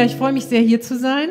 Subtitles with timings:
[0.00, 1.28] Ja, ich freue mich sehr, hier zu sein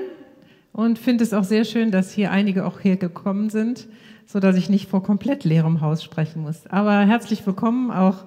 [0.74, 3.88] und finde es auch sehr schön, dass hier einige auch hier gekommen sind,
[4.28, 6.68] so dass ich nicht vor komplett leerem Haus sprechen muss.
[6.68, 8.26] Aber herzlich willkommen auch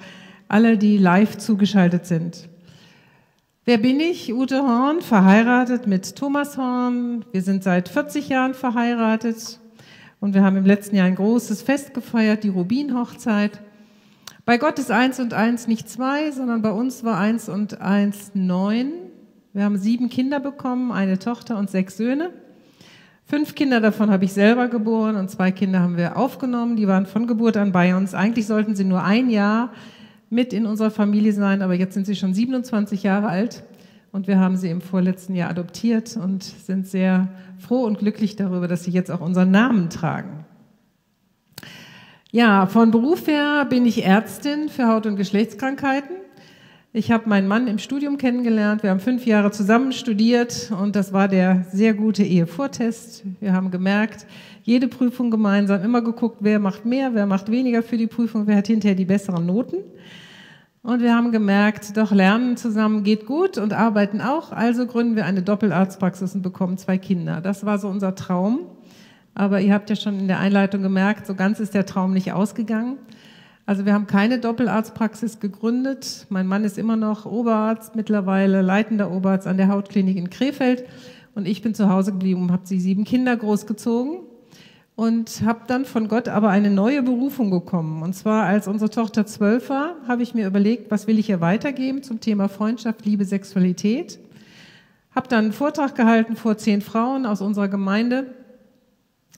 [0.49, 2.49] alle, die live zugeschaltet sind.
[3.67, 4.35] Wer bin ich?
[4.35, 7.25] Ute Horn, verheiratet mit Thomas Horn.
[7.31, 9.61] Wir sind seit 40 Jahren verheiratet
[10.18, 13.61] und wir haben im letzten Jahr ein großes Fest gefeiert, die Rubin-Hochzeit.
[14.45, 18.32] Bei Gott ist eins und eins nicht zwei, sondern bei uns war eins und eins
[18.35, 19.02] neun.
[19.55, 22.31] Wir haben sieben Kinder bekommen, eine Tochter und sechs Söhne.
[23.27, 26.77] Fünf Kinder davon habe ich selber geboren und zwei Kinder haben wir aufgenommen.
[26.77, 28.15] Die waren von Geburt an bei uns.
[28.15, 29.73] Eigentlich sollten sie nur ein Jahr
[30.31, 33.62] mit in unserer Familie sein, aber jetzt sind sie schon 27 Jahre alt
[34.11, 37.28] und wir haben sie im vorletzten Jahr adoptiert und sind sehr
[37.59, 40.47] froh und glücklich darüber, dass sie jetzt auch unseren Namen tragen.
[42.31, 46.22] Ja, von Beruf her bin ich Ärztin für Haut- und Geschlechtskrankheiten.
[46.94, 48.82] Ich habe meinen Mann im Studium kennengelernt.
[48.82, 53.24] Wir haben fünf Jahre zusammen studiert und das war der sehr gute Ehevortest.
[53.40, 54.26] Wir haben gemerkt,
[54.62, 58.58] jede Prüfung gemeinsam immer geguckt, wer macht mehr, wer macht weniger für die Prüfung, wer
[58.58, 59.78] hat hinterher die besseren Noten.
[60.82, 64.52] Und wir haben gemerkt, doch Lernen zusammen geht gut und arbeiten auch.
[64.52, 67.40] Also gründen wir eine Doppelarztpraxis und bekommen zwei Kinder.
[67.40, 68.66] Das war so unser Traum.
[69.32, 72.32] Aber ihr habt ja schon in der Einleitung gemerkt, so ganz ist der Traum nicht
[72.32, 72.98] ausgegangen.
[73.64, 76.27] Also wir haben keine Doppelarztpraxis gegründet.
[76.30, 80.84] Mein Mann ist immer noch Oberarzt, mittlerweile leitender Oberarzt an der Hautklinik in Krefeld.
[81.34, 84.20] Und ich bin zu Hause geblieben und habe sie sieben Kinder großgezogen
[84.96, 88.02] und habe dann von Gott aber eine neue Berufung bekommen.
[88.02, 91.41] Und zwar, als unsere Tochter zwölf war, habe ich mir überlegt, was will ich ihr
[91.41, 94.19] weitergeben zum Thema Freundschaft, Liebe, Sexualität.
[95.14, 98.26] Habe dann einen Vortrag gehalten vor zehn Frauen aus unserer Gemeinde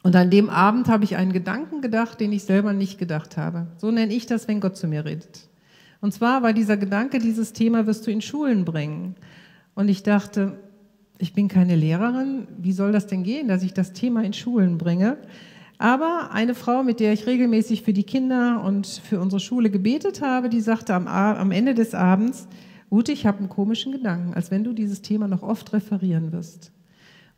[0.05, 3.69] und an dem Abend habe ich einen Gedanken gedacht, den ich selber nicht gedacht habe.
[3.78, 5.48] So nenne ich das, wenn Gott zu mir redet.
[6.03, 9.14] Und zwar war dieser Gedanke, dieses Thema wirst du in Schulen bringen.
[9.75, 10.59] Und ich dachte,
[11.16, 14.76] ich bin keine Lehrerin, wie soll das denn gehen, dass ich das Thema in Schulen
[14.76, 15.16] bringe?
[15.78, 20.20] Aber eine Frau, mit der ich regelmäßig für die Kinder und für unsere Schule gebetet
[20.20, 22.47] habe, die sagte am, am Ende des Abends,
[22.91, 26.74] Ute, ich habe einen komischen Gedanken, als wenn du dieses Thema noch oft referieren wirst.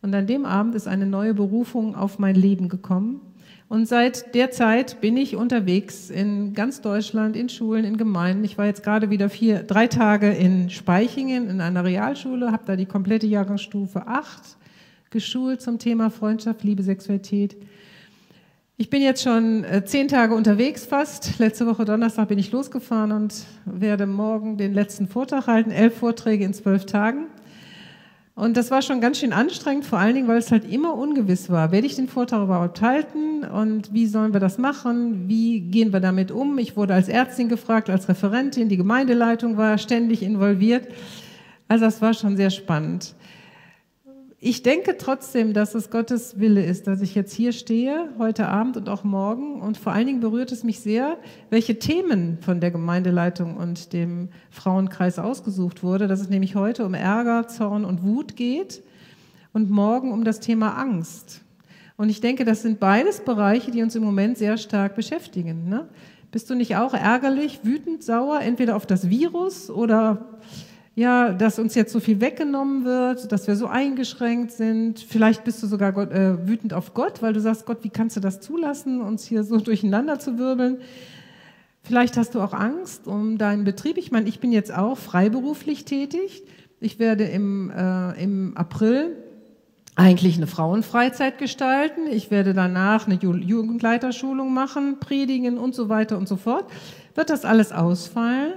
[0.06, 3.20] Und an dem Abend ist eine neue Berufung auf mein Leben gekommen.
[3.68, 8.44] Und seit der Zeit bin ich unterwegs in ganz Deutschland, in Schulen, in Gemeinden.
[8.44, 12.76] Ich war jetzt gerade wieder vier, drei Tage in Speichingen in einer Realschule, habe da
[12.76, 14.56] die komplette Jahrgangsstufe 8
[15.10, 17.56] geschult zum Thema Freundschaft, Liebe, Sexualität.
[18.76, 21.40] Ich bin jetzt schon äh, zehn Tage unterwegs fast.
[21.40, 23.34] Letzte Woche Donnerstag bin ich losgefahren und
[23.64, 25.72] werde morgen den letzten Vortrag halten.
[25.72, 27.26] Elf Vorträge in zwölf Tagen.
[28.36, 31.48] Und das war schon ganz schön anstrengend, vor allen Dingen, weil es halt immer ungewiss
[31.48, 31.72] war.
[31.72, 33.44] Werde ich den Vortrag überhaupt halten?
[33.44, 35.26] Und wie sollen wir das machen?
[35.26, 36.58] Wie gehen wir damit um?
[36.58, 38.68] Ich wurde als Ärztin gefragt, als Referentin.
[38.68, 40.86] Die Gemeindeleitung war ständig involviert.
[41.66, 43.14] Also das war schon sehr spannend.
[44.38, 48.76] Ich denke trotzdem, dass es Gottes Wille ist, dass ich jetzt hier stehe, heute Abend
[48.76, 49.62] und auch morgen.
[49.62, 51.16] Und vor allen Dingen berührt es mich sehr,
[51.48, 56.06] welche Themen von der Gemeindeleitung und dem Frauenkreis ausgesucht wurde.
[56.06, 58.82] Dass es nämlich heute um Ärger, Zorn und Wut geht
[59.54, 61.40] und morgen um das Thema Angst.
[61.96, 65.70] Und ich denke, das sind beides Bereiche, die uns im Moment sehr stark beschäftigen.
[65.70, 65.88] Ne?
[66.30, 70.38] Bist du nicht auch ärgerlich, wütend, sauer, entweder auf das Virus oder
[70.96, 74.98] ja, dass uns jetzt so viel weggenommen wird, dass wir so eingeschränkt sind.
[74.98, 78.16] Vielleicht bist du sogar Gott, äh, wütend auf Gott, weil du sagst, Gott, wie kannst
[78.16, 80.78] du das zulassen, uns hier so durcheinander zu wirbeln?
[81.82, 83.98] Vielleicht hast du auch Angst um deinen Betrieb.
[83.98, 86.44] Ich meine, ich bin jetzt auch freiberuflich tätig.
[86.80, 89.16] Ich werde im, äh, im April
[89.96, 92.06] eigentlich eine Frauenfreizeit gestalten.
[92.10, 96.64] Ich werde danach eine Jugendleiterschulung machen, predigen und so weiter und so fort.
[97.14, 98.54] Wird das alles ausfallen?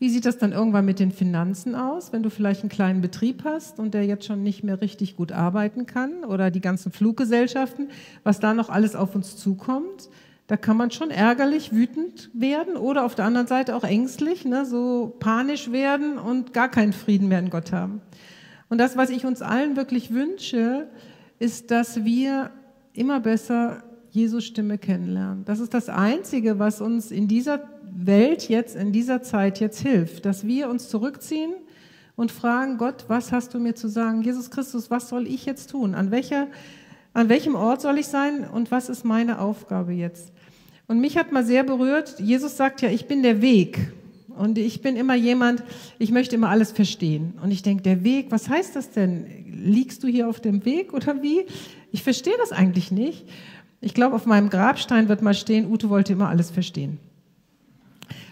[0.00, 3.42] Wie sieht das dann irgendwann mit den Finanzen aus, wenn du vielleicht einen kleinen Betrieb
[3.44, 7.88] hast und der jetzt schon nicht mehr richtig gut arbeiten kann oder die ganzen Fluggesellschaften,
[8.22, 10.08] was da noch alles auf uns zukommt?
[10.46, 14.64] Da kann man schon ärgerlich, wütend werden oder auf der anderen Seite auch ängstlich, ne,
[14.64, 18.00] so panisch werden und gar keinen Frieden mehr in Gott haben.
[18.70, 20.86] Und das, was ich uns allen wirklich wünsche,
[21.38, 22.50] ist, dass wir
[22.94, 25.44] immer besser Jesus Stimme kennenlernen.
[25.44, 27.58] Das ist das Einzige, was uns in dieser
[28.06, 31.54] Welt jetzt, in dieser Zeit jetzt hilft, dass wir uns zurückziehen
[32.16, 34.22] und fragen, Gott, was hast du mir zu sagen?
[34.22, 35.94] Jesus Christus, was soll ich jetzt tun?
[35.94, 36.48] An, welcher,
[37.12, 40.32] an welchem Ort soll ich sein und was ist meine Aufgabe jetzt?
[40.86, 43.92] Und mich hat mal sehr berührt, Jesus sagt ja, ich bin der Weg.
[44.28, 45.64] Und ich bin immer jemand,
[45.98, 47.34] ich möchte immer alles verstehen.
[47.42, 49.26] Und ich denke, der Weg, was heißt das denn?
[49.46, 51.44] Liegst du hier auf dem Weg oder wie?
[51.90, 53.26] Ich verstehe das eigentlich nicht.
[53.80, 57.00] Ich glaube, auf meinem Grabstein wird mal stehen, Ute wollte immer alles verstehen.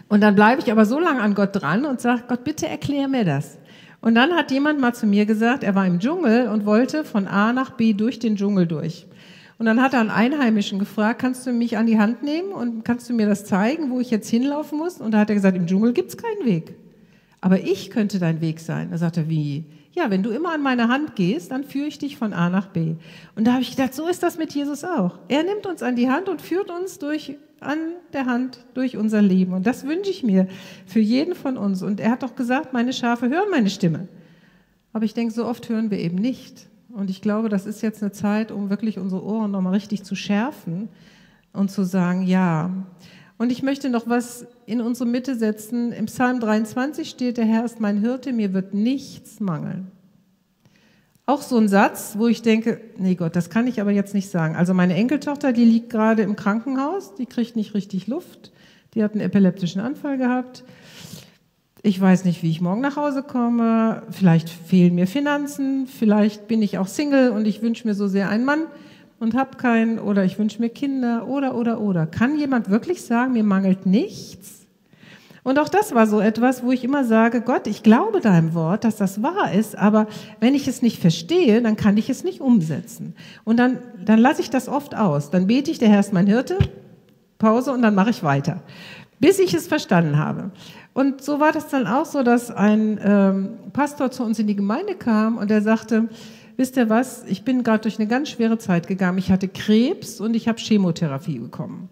[0.09, 3.07] Und dann bleibe ich aber so lange an Gott dran und sage, Gott, bitte erklär
[3.07, 3.57] mir das.
[4.01, 7.27] Und dann hat jemand mal zu mir gesagt, er war im Dschungel und wollte von
[7.27, 9.07] A nach B durch den Dschungel durch.
[9.57, 12.85] Und dann hat er einen Einheimischen gefragt, kannst du mich an die Hand nehmen und
[12.85, 15.01] kannst du mir das zeigen, wo ich jetzt hinlaufen muss?
[15.01, 16.75] Und da hat er gesagt, im Dschungel gibt's keinen Weg.
[17.41, 18.91] Aber ich könnte dein Weg sein.
[18.91, 19.65] Da sagt er, wie?
[19.93, 22.67] Ja, wenn du immer an meine Hand gehst, dann führe ich dich von A nach
[22.67, 22.95] B.
[23.35, 25.17] Und da habe ich gedacht, so ist das mit Jesus auch.
[25.27, 27.77] Er nimmt uns an die Hand und führt uns durch, an
[28.13, 29.53] der Hand durch unser Leben.
[29.53, 30.47] Und das wünsche ich mir
[30.85, 31.83] für jeden von uns.
[31.83, 34.07] Und er hat doch gesagt, meine Schafe hören meine Stimme.
[34.93, 36.67] Aber ich denke, so oft hören wir eben nicht.
[36.89, 40.15] Und ich glaube, das ist jetzt eine Zeit, um wirklich unsere Ohren nochmal richtig zu
[40.15, 40.89] schärfen
[41.53, 42.71] und zu sagen, ja.
[43.37, 45.91] Und ich möchte noch was in unsere Mitte setzen.
[45.91, 49.91] Im Psalm 23 steht, der Herr ist mein Hirte, mir wird nichts mangeln.
[51.27, 54.31] Auch so ein Satz, wo ich denke, nee Gott, das kann ich aber jetzt nicht
[54.31, 54.55] sagen.
[54.55, 58.51] Also meine Enkeltochter, die liegt gerade im Krankenhaus, die kriegt nicht richtig Luft,
[58.95, 60.63] die hat einen epileptischen Anfall gehabt
[61.87, 66.61] ich weiß nicht, wie ich morgen nach Hause komme, vielleicht fehlen mir Finanzen, vielleicht bin
[66.61, 68.63] ich auch Single und ich wünsche mir so sehr einen Mann
[69.19, 72.05] und habe keinen oder ich wünsche mir Kinder oder oder oder.
[72.05, 74.66] Kann jemand wirklich sagen, mir mangelt nichts?
[75.47, 78.83] Und auch das war so etwas, wo ich immer sage, Gott, ich glaube deinem Wort,
[78.83, 80.07] dass das wahr ist, aber
[80.41, 83.15] wenn ich es nicht verstehe, dann kann ich es nicht umsetzen.
[83.45, 85.29] Und dann, dann lasse ich das oft aus.
[85.29, 86.57] Dann bete ich, der Herr ist mein Hirte,
[87.37, 88.61] Pause und dann mache ich weiter,
[89.21, 90.51] bis ich es verstanden habe.
[90.93, 94.55] Und so war das dann auch so, dass ein ähm, Pastor zu uns in die
[94.57, 96.09] Gemeinde kam und er sagte,
[96.57, 99.17] wisst ihr was, ich bin gerade durch eine ganz schwere Zeit gegangen.
[99.17, 101.87] Ich hatte Krebs und ich habe Chemotherapie bekommen.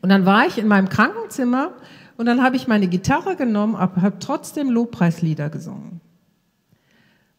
[0.00, 1.72] Und dann war ich in meinem Krankenzimmer
[2.20, 6.00] und dann habe ich meine Gitarre genommen, aber habe trotzdem Lobpreislieder gesungen.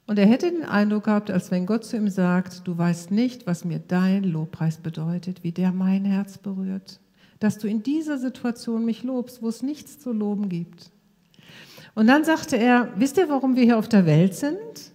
[0.08, 3.48] Und er hätte den Eindruck gehabt, als wenn Gott zu ihm sagt, du weißt nicht,
[3.48, 7.00] was mir dein Lobpreis bedeutet, wie der mein Herz berührt
[7.42, 10.92] dass du in dieser Situation mich lobst, wo es nichts zu loben gibt.
[11.96, 14.92] Und dann sagte er, wisst ihr, warum wir hier auf der Welt sind?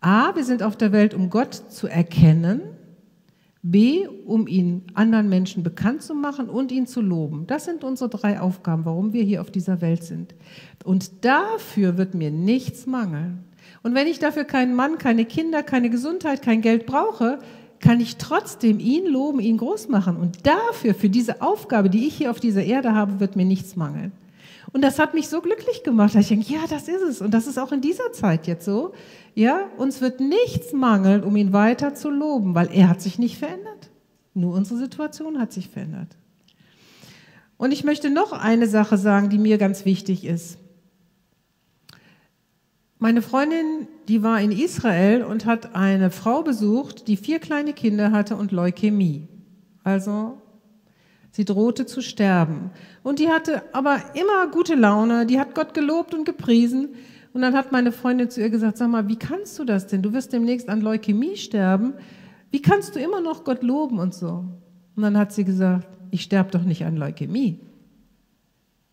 [0.00, 2.62] A, wir sind auf der Welt, um Gott zu erkennen.
[3.70, 7.46] B, um ihn anderen Menschen bekannt zu machen und ihn zu loben.
[7.46, 10.34] Das sind unsere drei Aufgaben, warum wir hier auf dieser Welt sind.
[10.84, 13.44] Und dafür wird mir nichts mangeln.
[13.82, 17.40] Und wenn ich dafür keinen Mann, keine Kinder, keine Gesundheit, kein Geld brauche,
[17.80, 20.16] kann ich trotzdem ihn loben, ihn groß machen.
[20.16, 23.76] Und dafür, für diese Aufgabe, die ich hier auf dieser Erde habe, wird mir nichts
[23.76, 24.12] mangeln.
[24.72, 27.20] Und das hat mich so glücklich gemacht, dass ich denke, ja, das ist es.
[27.20, 28.92] Und das ist auch in dieser Zeit jetzt so.
[29.36, 33.36] Ja, uns wird nichts mangeln, um ihn weiter zu loben, weil er hat sich nicht
[33.36, 33.90] verändert.
[34.32, 36.16] Nur unsere Situation hat sich verändert.
[37.58, 40.56] Und ich möchte noch eine Sache sagen, die mir ganz wichtig ist.
[42.98, 48.12] Meine Freundin, die war in Israel und hat eine Frau besucht, die vier kleine Kinder
[48.12, 49.28] hatte und Leukämie.
[49.84, 50.40] Also
[51.30, 52.70] sie drohte zu sterben.
[53.02, 56.94] Und die hatte aber immer gute Laune, die hat Gott gelobt und gepriesen.
[57.36, 60.00] Und dann hat meine Freundin zu ihr gesagt, sag mal, wie kannst du das denn?
[60.00, 61.92] Du wirst demnächst an Leukämie sterben.
[62.50, 64.46] Wie kannst du immer noch Gott loben und so?
[64.96, 67.60] Und dann hat sie gesagt, ich sterbe doch nicht an Leukämie.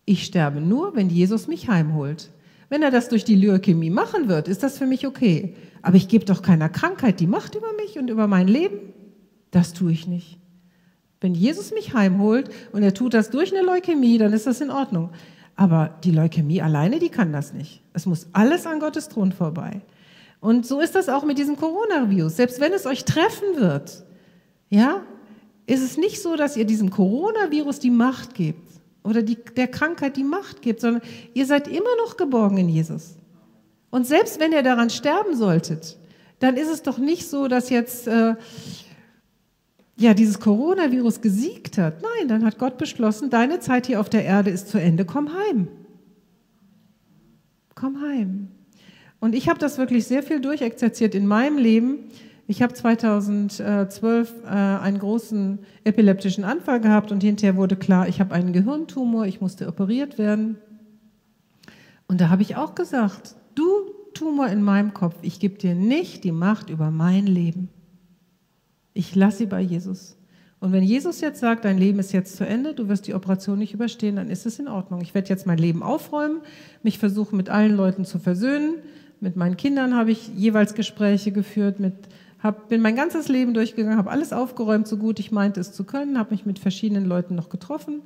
[0.04, 2.32] Ich sterbe nur, wenn Jesus mich heimholt.
[2.68, 5.56] Wenn er das durch die Leukämie machen wird, ist das für mich okay.
[5.82, 8.78] Aber ich gebe doch keiner Krankheit die Macht über mich und über mein Leben.
[9.52, 10.38] Das tue ich nicht.
[11.22, 14.70] Wenn Jesus mich heimholt und er tut das durch eine Leukämie, dann ist das in
[14.70, 15.12] Ordnung.
[15.56, 17.82] Aber die Leukämie alleine, die kann das nicht.
[17.94, 19.82] Es muss alles an Gottes Thron vorbei.
[20.40, 22.36] Und so ist das auch mit diesem Coronavirus.
[22.36, 24.04] Selbst wenn es euch treffen wird,
[24.70, 25.04] ja,
[25.66, 28.68] ist es nicht so, dass ihr diesem Coronavirus die Macht gebt
[29.04, 31.02] oder die, der Krankheit die Macht gibt, sondern
[31.34, 33.16] ihr seid immer noch geborgen in Jesus.
[33.90, 35.98] Und selbst wenn ihr daran sterben solltet,
[36.40, 38.36] dann ist es doch nicht so, dass jetzt äh,
[39.96, 42.02] ja dieses Coronavirus gesiegt hat.
[42.02, 45.06] Nein, dann hat Gott beschlossen, deine Zeit hier auf der Erde ist zu Ende.
[45.06, 45.68] Komm heim.
[47.76, 48.48] Komm heim.
[49.20, 52.10] Und ich habe das wirklich sehr viel durchexerziert in meinem Leben.
[52.46, 58.36] Ich habe 2012 äh, einen großen epileptischen Anfall gehabt und hinterher wurde klar, ich habe
[58.36, 60.58] einen Gehirntumor, ich musste operiert werden.
[62.08, 63.66] Und da habe ich auch gesagt, du
[64.14, 67.70] Tumor in meinem Kopf, ich gebe dir nicht die Macht über mein Leben.
[68.94, 70.18] Ich lasse sie bei Jesus.
[70.60, 73.60] Und wenn Jesus jetzt sagt, dein Leben ist jetzt zu Ende, du wirst die Operation
[73.60, 75.02] nicht überstehen, dann ist es in Ordnung.
[75.02, 76.42] Ich werde jetzt mein Leben aufräumen,
[76.84, 78.76] mich versuchen mit allen Leuten zu versöhnen.
[79.20, 81.94] Mit meinen Kindern habe ich jeweils Gespräche geführt, mit
[82.44, 85.86] hab, bin mein ganzes Leben durchgegangen, habe alles aufgeräumt, so gut ich meinte es zu
[85.86, 88.02] können, habe mich mit verschiedenen Leuten noch getroffen.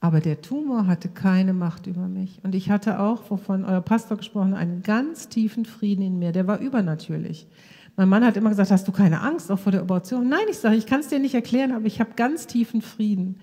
[0.00, 2.40] Aber der Tumor hatte keine Macht über mich.
[2.42, 6.32] Und ich hatte auch, wovon euer Pastor gesprochen hat, einen ganz tiefen Frieden in mir.
[6.32, 7.46] Der war übernatürlich.
[8.00, 10.26] Mein Mann hat immer gesagt, hast du keine Angst auch vor der Operation?
[10.26, 13.40] Nein, ich sage, ich kann es dir nicht erklären, aber ich habe ganz tiefen Frieden.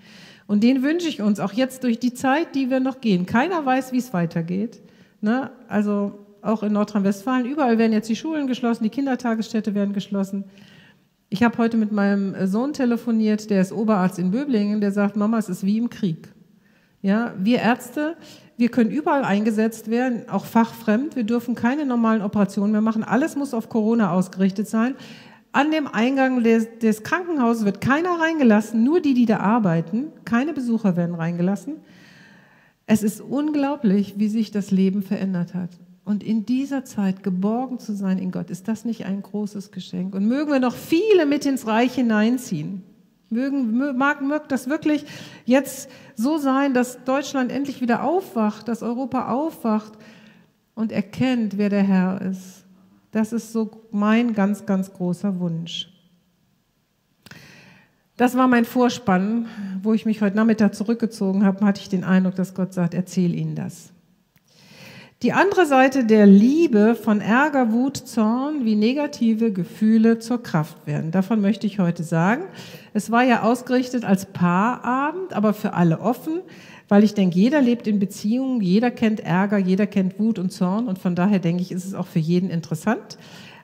[0.48, 3.24] Und den wünsche ich uns auch jetzt durch die Zeit, die wir noch gehen.
[3.24, 4.82] Keiner weiß, wie es weitergeht.
[5.20, 5.52] Ne?
[5.68, 7.46] Also auch in Nordrhein-Westfalen.
[7.46, 10.42] Überall werden jetzt die Schulen geschlossen, die Kindertagesstätte werden geschlossen.
[11.28, 15.38] Ich habe heute mit meinem Sohn telefoniert, der ist Oberarzt in Böblingen, der sagt, Mama,
[15.38, 16.32] es ist wie im Krieg.
[17.00, 18.16] Ja, wir Ärzte,
[18.58, 21.14] wir können überall eingesetzt werden, auch fachfremd.
[21.14, 23.04] Wir dürfen keine normalen Operationen mehr machen.
[23.04, 24.96] Alles muss auf Corona ausgerichtet sein.
[25.52, 30.08] An dem Eingang des, des Krankenhauses wird keiner reingelassen, nur die, die da arbeiten.
[30.24, 31.76] Keine Besucher werden reingelassen.
[32.86, 35.70] Es ist unglaublich, wie sich das Leben verändert hat.
[36.04, 40.16] Und in dieser Zeit geborgen zu sein in Gott, ist das nicht ein großes Geschenk?
[40.16, 42.82] Und mögen wir noch viele mit ins Reich hineinziehen.
[43.30, 45.04] Mögen, mag, mag das wirklich
[45.44, 49.92] jetzt so sein, dass Deutschland endlich wieder aufwacht, dass Europa aufwacht
[50.74, 52.64] und erkennt, wer der Herr ist.
[53.10, 55.88] Das ist so mein ganz, ganz großer Wunsch.
[58.16, 59.46] Das war mein Vorspann,
[59.82, 63.34] wo ich mich heute Nachmittag zurückgezogen habe, hatte ich den Eindruck, dass Gott sagt, erzähl
[63.34, 63.92] ihnen das.
[65.24, 71.10] Die andere Seite der Liebe von Ärger, Wut, Zorn, wie negative Gefühle zur Kraft werden.
[71.10, 72.44] Davon möchte ich heute sagen.
[72.94, 76.42] Es war ja ausgerichtet als Paarabend, aber für alle offen,
[76.86, 80.86] weil ich denke, jeder lebt in Beziehungen, jeder kennt Ärger, jeder kennt Wut und Zorn
[80.86, 83.18] und von daher denke ich, ist es auch für jeden interessant.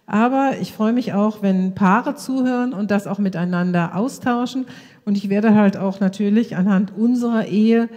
[0.07, 4.67] Aber ich freue mich auch, wenn Paare zuhören und das auch miteinander austauschen.
[5.05, 7.89] Und ich werde halt auch natürlich anhand unserer Ehe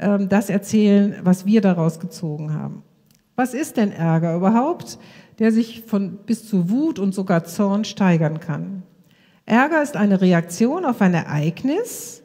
[0.00, 2.82] ähm, das erzählen, was wir daraus gezogen haben.
[3.38, 4.98] Was ist denn Ärger überhaupt,
[5.38, 8.82] der sich von bis zu Wut und sogar Zorn steigern kann?
[9.46, 12.24] Ärger ist eine Reaktion auf ein Ereignis,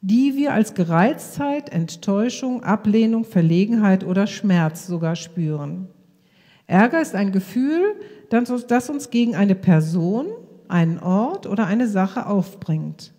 [0.00, 5.86] die wir als Gereiztheit, Enttäuschung, Ablehnung, Verlegenheit oder Schmerz sogar spüren.
[6.66, 7.94] Ärger ist ein Gefühl,
[8.28, 10.26] das uns gegen eine Person,
[10.66, 13.14] einen Ort oder eine Sache aufbringt,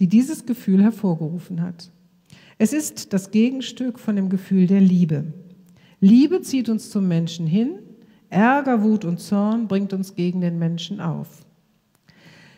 [0.00, 1.90] die dieses Gefühl hervorgerufen hat.
[2.58, 5.32] Es ist das Gegenstück von dem Gefühl der Liebe.
[6.04, 7.78] Liebe zieht uns zum Menschen hin,
[8.28, 11.28] Ärger, Wut und Zorn bringt uns gegen den Menschen auf.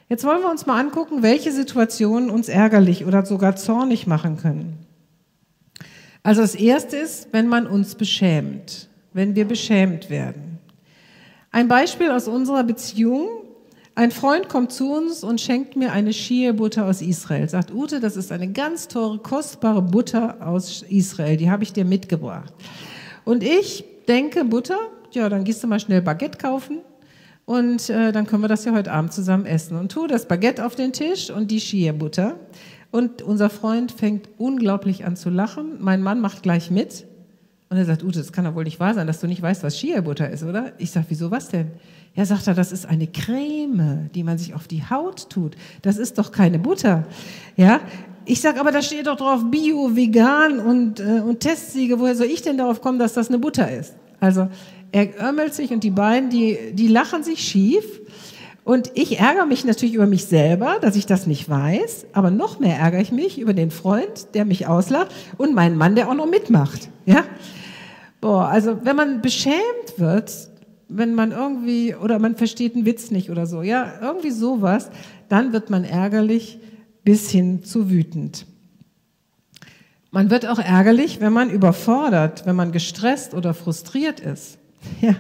[0.09, 4.85] Jetzt wollen wir uns mal angucken, welche Situationen uns ärgerlich oder sogar zornig machen können.
[6.25, 10.59] Also das Erste ist, wenn man uns beschämt, wenn wir beschämt werden.
[11.53, 13.29] Ein Beispiel aus unserer Beziehung.
[13.95, 17.49] Ein Freund kommt zu uns und schenkt mir eine Shia-Butter aus Israel.
[17.49, 21.37] Sagt, Ute, das ist eine ganz teure, kostbare Butter aus Israel.
[21.37, 22.53] Die habe ich dir mitgebracht.
[23.27, 24.79] Und ich denke, Butter,
[25.11, 26.79] ja, dann gehst du mal schnell Baguette kaufen
[27.45, 29.77] und äh, dann können wir das ja heute Abend zusammen essen.
[29.77, 32.37] Und tu das Baguette auf den Tisch und die Shia-Butter.
[32.93, 35.77] Und unser Freund fängt unglaublich an zu lachen.
[35.81, 37.05] Mein Mann macht gleich mit.
[37.69, 39.65] Und er sagt, Ute, das kann doch wohl nicht wahr sein, dass du nicht weißt,
[39.65, 40.73] was Shia-Butter ist, oder?
[40.79, 41.73] Ich sage, wieso, was denn?
[42.15, 45.57] Ja, sagt er, das ist eine Creme, die man sich auf die Haut tut.
[45.83, 47.05] Das ist doch keine Butter.
[47.57, 47.81] Ja,
[48.27, 51.99] ich sage, aber da steht doch drauf Bio, Vegan und, äh, und Testsiege.
[52.01, 53.95] Woher soll ich denn darauf kommen, dass das eine Butter ist?
[54.21, 54.49] Also
[54.93, 57.85] er ömmelt sich und die beiden, die, die lachen sich schief.
[58.65, 62.07] Und ich ärgere mich natürlich über mich selber, dass ich das nicht weiß.
[62.13, 65.95] Aber noch mehr ärgere ich mich über den Freund, der mich auslacht und meinen Mann,
[65.95, 66.89] der auch noch mitmacht.
[67.05, 67.25] Ja?
[68.21, 70.33] Boah, also wenn man beschämt wird,
[70.89, 74.91] wenn man irgendwie, oder man versteht einen Witz nicht oder so, ja, irgendwie sowas,
[75.29, 76.59] dann wird man ärgerlich
[77.07, 78.47] bis hin zu wütend.
[80.11, 84.59] Man wird auch ärgerlich, wenn man überfordert, wenn man gestresst oder frustriert ist.
[85.01, 85.17] Ja,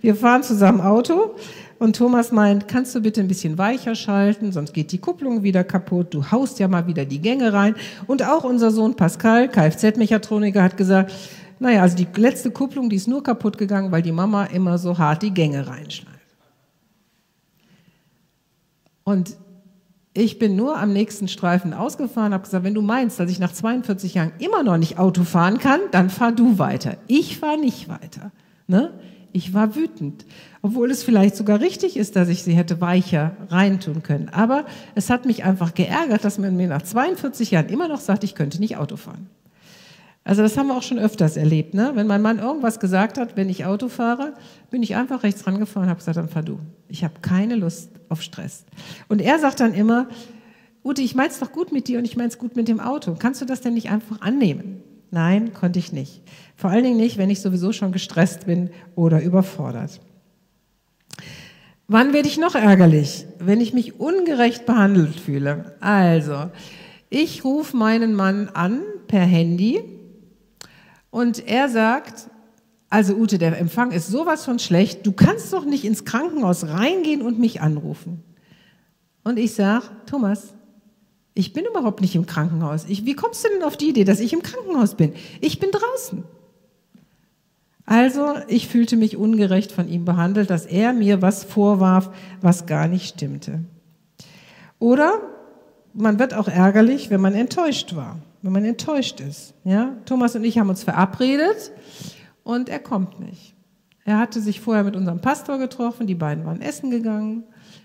[0.00, 1.34] wir fahren zusammen Auto
[1.78, 5.62] und Thomas meint, kannst du bitte ein bisschen weicher schalten, sonst geht die Kupplung wieder
[5.62, 7.74] kaputt, du haust ja mal wieder die Gänge rein.
[8.06, 11.12] Und auch unser Sohn Pascal, Kfz-Mechatroniker, hat gesagt,
[11.58, 14.96] naja, also die letzte Kupplung, die ist nur kaputt gegangen, weil die Mama immer so
[14.96, 16.20] hart die Gänge reinschneidet.
[19.04, 19.36] Und
[20.12, 23.52] ich bin nur am nächsten Streifen ausgefahren, habe gesagt, wenn du meinst, dass ich nach
[23.52, 26.96] 42 Jahren immer noch nicht Auto fahren kann, dann fahr du weiter.
[27.06, 28.32] Ich fahre nicht weiter.
[28.66, 28.92] Ne?
[29.32, 30.26] Ich war wütend,
[30.62, 34.28] obwohl es vielleicht sogar richtig ist, dass ich sie hätte weicher reintun können.
[34.30, 38.24] Aber es hat mich einfach geärgert, dass man mir nach 42 Jahren immer noch sagt,
[38.24, 39.28] ich könnte nicht Auto fahren.
[40.22, 41.74] Also das haben wir auch schon öfters erlebt.
[41.74, 41.92] Ne?
[41.94, 44.34] Wenn mein Mann irgendwas gesagt hat, wenn ich Auto fahre,
[44.70, 46.58] bin ich einfach rechts rangefahren und habe gesagt, dann fahr du.
[46.88, 48.64] Ich habe keine Lust auf Stress.
[49.08, 50.08] Und er sagt dann immer,
[50.84, 53.14] Ute, ich mein's doch gut mit dir und ich mein's gut mit dem Auto.
[53.18, 54.82] Kannst du das denn nicht einfach annehmen?
[55.10, 56.22] Nein, konnte ich nicht.
[56.54, 60.00] Vor allen Dingen nicht, wenn ich sowieso schon gestresst bin oder überfordert.
[61.88, 63.26] Wann werde ich noch ärgerlich?
[63.38, 65.74] Wenn ich mich ungerecht behandelt fühle.
[65.80, 66.50] Also,
[67.08, 69.82] ich rufe meinen Mann an per Handy
[71.10, 72.28] und er sagt,
[72.88, 77.22] also Ute, der Empfang ist sowas von schlecht, du kannst doch nicht ins Krankenhaus reingehen
[77.22, 78.22] und mich anrufen.
[79.22, 80.54] Und ich sage, Thomas,
[81.34, 82.84] ich bin überhaupt nicht im Krankenhaus.
[82.88, 85.12] Ich, wie kommst du denn auf die Idee, dass ich im Krankenhaus bin?
[85.40, 86.24] Ich bin draußen.
[87.86, 92.88] Also ich fühlte mich ungerecht von ihm behandelt, dass er mir was vorwarf, was gar
[92.88, 93.64] nicht stimmte.
[94.78, 95.20] Oder
[95.92, 99.54] man wird auch ärgerlich, wenn man enttäuscht war, wenn man enttäuscht ist.
[99.64, 99.96] Ja?
[100.06, 101.72] Thomas und ich haben uns verabredet
[102.42, 103.54] und er kommt nicht.
[104.04, 107.44] Er hatte sich vorher mit unserem Pastor getroffen, die beiden waren essen gegangen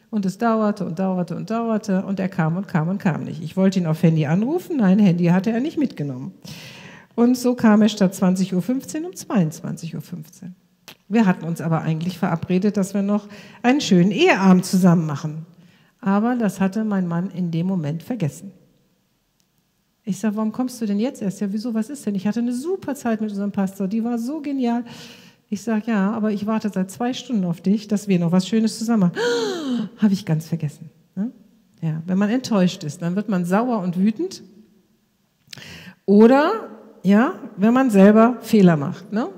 [0.09, 3.43] und es dauerte und dauerte und dauerte und er kam und kam und kam nicht.
[3.43, 6.33] Ich wollte ihn auf Handy anrufen, nein, Handy hatte er nicht mitgenommen.
[7.15, 10.51] Und so kam er statt 20.15 Uhr um 22.15 Uhr.
[11.07, 13.27] Wir hatten uns aber eigentlich verabredet, dass wir noch
[13.61, 15.45] einen schönen Eheabend zusammen machen.
[16.01, 18.51] Aber das hatte mein Mann in dem Moment vergessen.
[20.07, 21.41] Ich sage, warum kommst du denn jetzt erst?
[21.41, 22.13] Ja, wieso, was ist denn?
[22.13, 24.85] Ich hatte eine super Zeit mit unserem Pastor, die war so genial.
[25.49, 28.47] Ich sage, ja, aber ich warte seit zwei Stunden auf dich, dass wir noch was
[28.47, 29.89] Schönes zusammen machen.
[29.97, 30.91] Habe ich ganz vergessen.
[31.15, 31.31] Ne?
[31.81, 34.43] Ja, wenn man enttäuscht ist, dann wird man sauer und wütend.
[36.05, 36.69] Oder,
[37.03, 39.11] ja, wenn man selber Fehler macht.
[39.11, 39.29] Ne?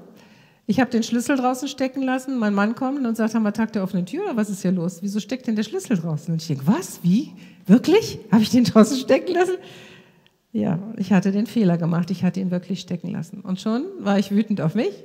[0.66, 3.72] Ich habe den Schlüssel draußen stecken lassen, mein Mann kommt und sagt, haben wir Tag
[3.72, 5.00] der offenen Tür oder was ist hier los?
[5.02, 6.34] Wieso steckt denn der Schlüssel draußen?
[6.34, 7.32] Und ich denke, was, wie?
[7.66, 8.20] Wirklich?
[8.34, 9.56] Habe ich den draußen stecken lassen?
[10.52, 13.42] Ja, ich hatte den Fehler gemacht, ich hatte ihn wirklich stecken lassen.
[13.42, 15.04] Und schon war ich wütend auf mich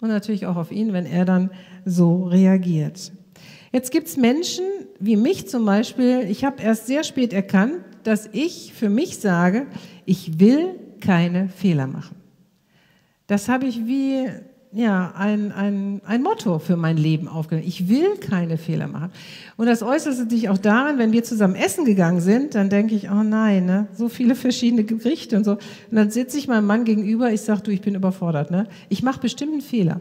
[0.00, 1.50] und natürlich auch auf ihn, wenn er dann
[1.84, 3.12] so reagiert.
[3.72, 4.64] Jetzt gibt es Menschen
[5.00, 9.66] wie mich zum Beispiel, ich habe erst sehr spät erkannt, dass ich für mich sage,
[10.04, 12.16] ich will keine Fehler machen.
[13.26, 14.26] Das habe ich wie
[14.72, 17.66] ja, ein, ein, ein Motto für mein Leben aufgenommen.
[17.66, 19.10] Ich will keine Fehler machen.
[19.56, 23.10] Und das äußerte sich auch daran, wenn wir zusammen essen gegangen sind, dann denke ich,
[23.10, 25.52] oh nein, ne, so viele verschiedene Gerichte und so.
[25.52, 25.60] Und
[25.90, 28.50] dann sitze ich meinem Mann gegenüber, ich sage, du, ich bin überfordert.
[28.50, 28.66] Ne?
[28.88, 30.00] Ich mache bestimmt einen Fehler.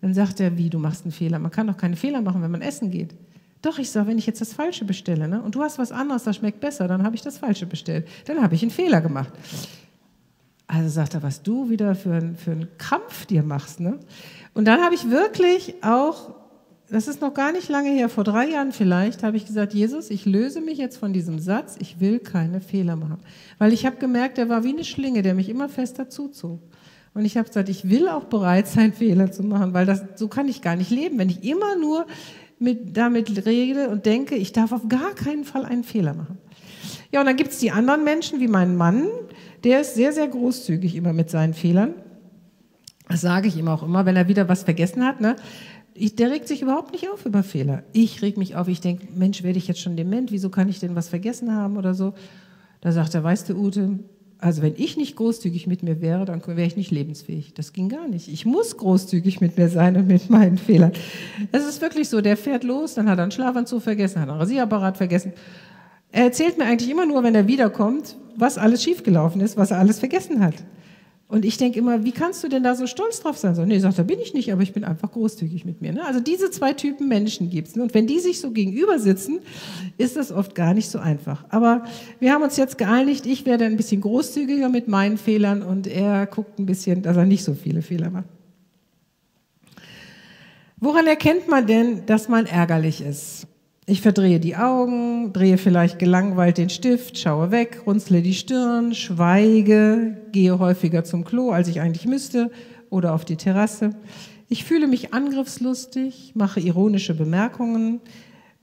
[0.00, 1.38] Dann sagt er, wie, du machst einen Fehler?
[1.38, 3.14] Man kann doch keine Fehler machen, wenn man essen geht.
[3.62, 6.24] Doch, ich sage, wenn ich jetzt das Falsche bestelle ne, und du hast was anderes,
[6.24, 8.06] das schmeckt besser, dann habe ich das Falsche bestellt.
[8.26, 9.32] Dann habe ich einen Fehler gemacht.
[10.68, 13.80] Also sagt er, was du wieder für, für einen Kampf dir machst.
[13.80, 14.00] Ne?
[14.54, 16.34] Und dann habe ich wirklich auch,
[16.88, 20.10] das ist noch gar nicht lange her, vor drei Jahren vielleicht, habe ich gesagt, Jesus,
[20.10, 23.18] ich löse mich jetzt von diesem Satz, ich will keine Fehler machen.
[23.58, 26.60] Weil ich habe gemerkt, er war wie eine Schlinge, der mich immer fester zuzog.
[27.14, 30.26] Und ich habe gesagt, ich will auch bereit sein, Fehler zu machen, weil das, so
[30.26, 32.06] kann ich gar nicht leben, wenn ich immer nur
[32.58, 36.38] mit, damit rede und denke, ich darf auf gar keinen Fall einen Fehler machen.
[37.12, 39.08] Ja, und dann gibt es die anderen Menschen, wie meinen Mann,
[39.64, 41.94] der ist sehr, sehr großzügig immer mit seinen Fehlern.
[43.08, 45.20] Das sage ich ihm auch immer, wenn er wieder was vergessen hat.
[45.20, 45.36] Ne?
[45.94, 47.84] Ich, der regt sich überhaupt nicht auf über Fehler.
[47.92, 48.68] Ich reg mich auf.
[48.68, 50.32] Ich denke, Mensch, werde ich jetzt schon dement?
[50.32, 52.14] Wieso kann ich denn was vergessen haben oder so?
[52.80, 54.00] Da sagt er, weißt du, Ute,
[54.38, 57.54] also wenn ich nicht großzügig mit mir wäre, dann wäre ich nicht lebensfähig.
[57.54, 58.28] Das ging gar nicht.
[58.28, 60.92] Ich muss großzügig mit mir sein und mit meinen Fehlern.
[61.52, 64.38] Es ist wirklich so, der fährt los, dann hat er einen Schlafanzug vergessen, hat einen
[64.38, 65.32] Rasierapparat vergessen.
[66.16, 69.78] Er erzählt mir eigentlich immer nur, wenn er wiederkommt, was alles schiefgelaufen ist, was er
[69.78, 70.54] alles vergessen hat.
[71.28, 73.54] Und ich denke immer, wie kannst du denn da so stolz drauf sein?
[73.54, 75.92] So, nee, sagt, da bin ich nicht, aber ich bin einfach großzügig mit mir.
[75.92, 76.02] Ne?
[76.06, 77.76] Also diese zwei Typen Menschen gibt's.
[77.76, 77.82] Ne?
[77.82, 79.40] Und wenn die sich so gegenüber sitzen,
[79.98, 81.44] ist das oft gar nicht so einfach.
[81.50, 81.84] Aber
[82.18, 86.24] wir haben uns jetzt geeinigt, ich werde ein bisschen großzügiger mit meinen Fehlern und er
[86.24, 88.28] guckt ein bisschen, dass er nicht so viele Fehler macht.
[90.78, 93.48] Woran erkennt man denn, dass man ärgerlich ist?
[93.88, 100.16] Ich verdrehe die Augen, drehe vielleicht gelangweilt den Stift, schaue weg, runzle die Stirn, schweige,
[100.32, 102.50] gehe häufiger zum Klo, als ich eigentlich müsste,
[102.90, 103.90] oder auf die Terrasse.
[104.48, 108.00] Ich fühle mich angriffslustig, mache ironische Bemerkungen,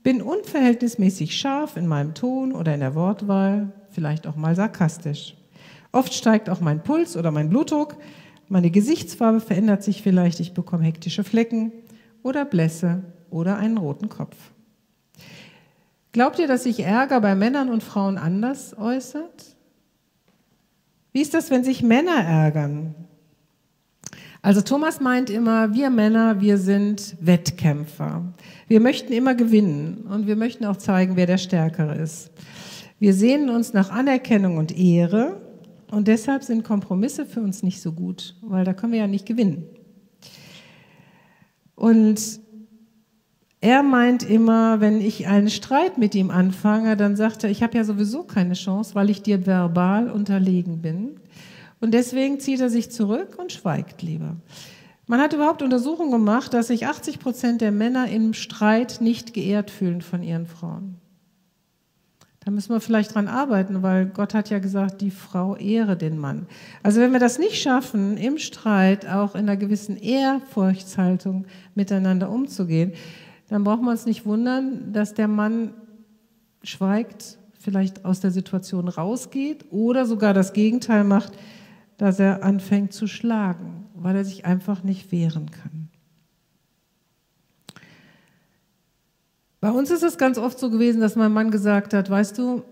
[0.02, 5.36] bin unverhältnismäßig scharf in meinem Ton oder in der Wortwahl, vielleicht auch mal sarkastisch.
[5.90, 7.96] Oft steigt auch mein Puls oder mein Blutdruck,
[8.50, 11.72] meine Gesichtsfarbe verändert sich vielleicht, ich bekomme hektische Flecken
[12.22, 14.36] oder Blässe oder einen roten Kopf.
[16.14, 19.56] Glaubt ihr, dass sich Ärger bei Männern und Frauen anders äußert?
[21.12, 22.94] Wie ist das, wenn sich Männer ärgern?
[24.40, 28.32] Also Thomas meint immer, wir Männer, wir sind Wettkämpfer.
[28.68, 32.30] Wir möchten immer gewinnen und wir möchten auch zeigen, wer der Stärkere ist.
[33.00, 35.40] Wir sehnen uns nach Anerkennung und Ehre
[35.90, 39.26] und deshalb sind Kompromisse für uns nicht so gut, weil da können wir ja nicht
[39.26, 39.64] gewinnen.
[41.74, 42.43] Und
[43.64, 47.78] er meint immer, wenn ich einen Streit mit ihm anfange, dann sagt er, ich habe
[47.78, 51.18] ja sowieso keine Chance, weil ich dir verbal unterlegen bin.
[51.80, 54.36] Und deswegen zieht er sich zurück und schweigt lieber.
[55.06, 59.70] Man hat überhaupt Untersuchungen gemacht, dass sich 80 Prozent der Männer im Streit nicht geehrt
[59.70, 60.98] fühlen von ihren Frauen.
[62.44, 66.18] Da müssen wir vielleicht dran arbeiten, weil Gott hat ja gesagt, die Frau ehre den
[66.18, 66.46] Mann.
[66.82, 72.92] Also wenn wir das nicht schaffen, im Streit auch in einer gewissen Ehrfurchtshaltung miteinander umzugehen,
[73.48, 75.74] dann brauchen wir uns nicht wundern, dass der Mann
[76.62, 81.32] schweigt, vielleicht aus der Situation rausgeht oder sogar das Gegenteil macht,
[81.96, 83.80] dass er anfängt zu schlagen.
[83.94, 85.88] weil er sich einfach nicht wehren kann.
[89.60, 92.64] Bei uns ist es ganz oft so gewesen, dass mein Mann gesagt hat, weißt du,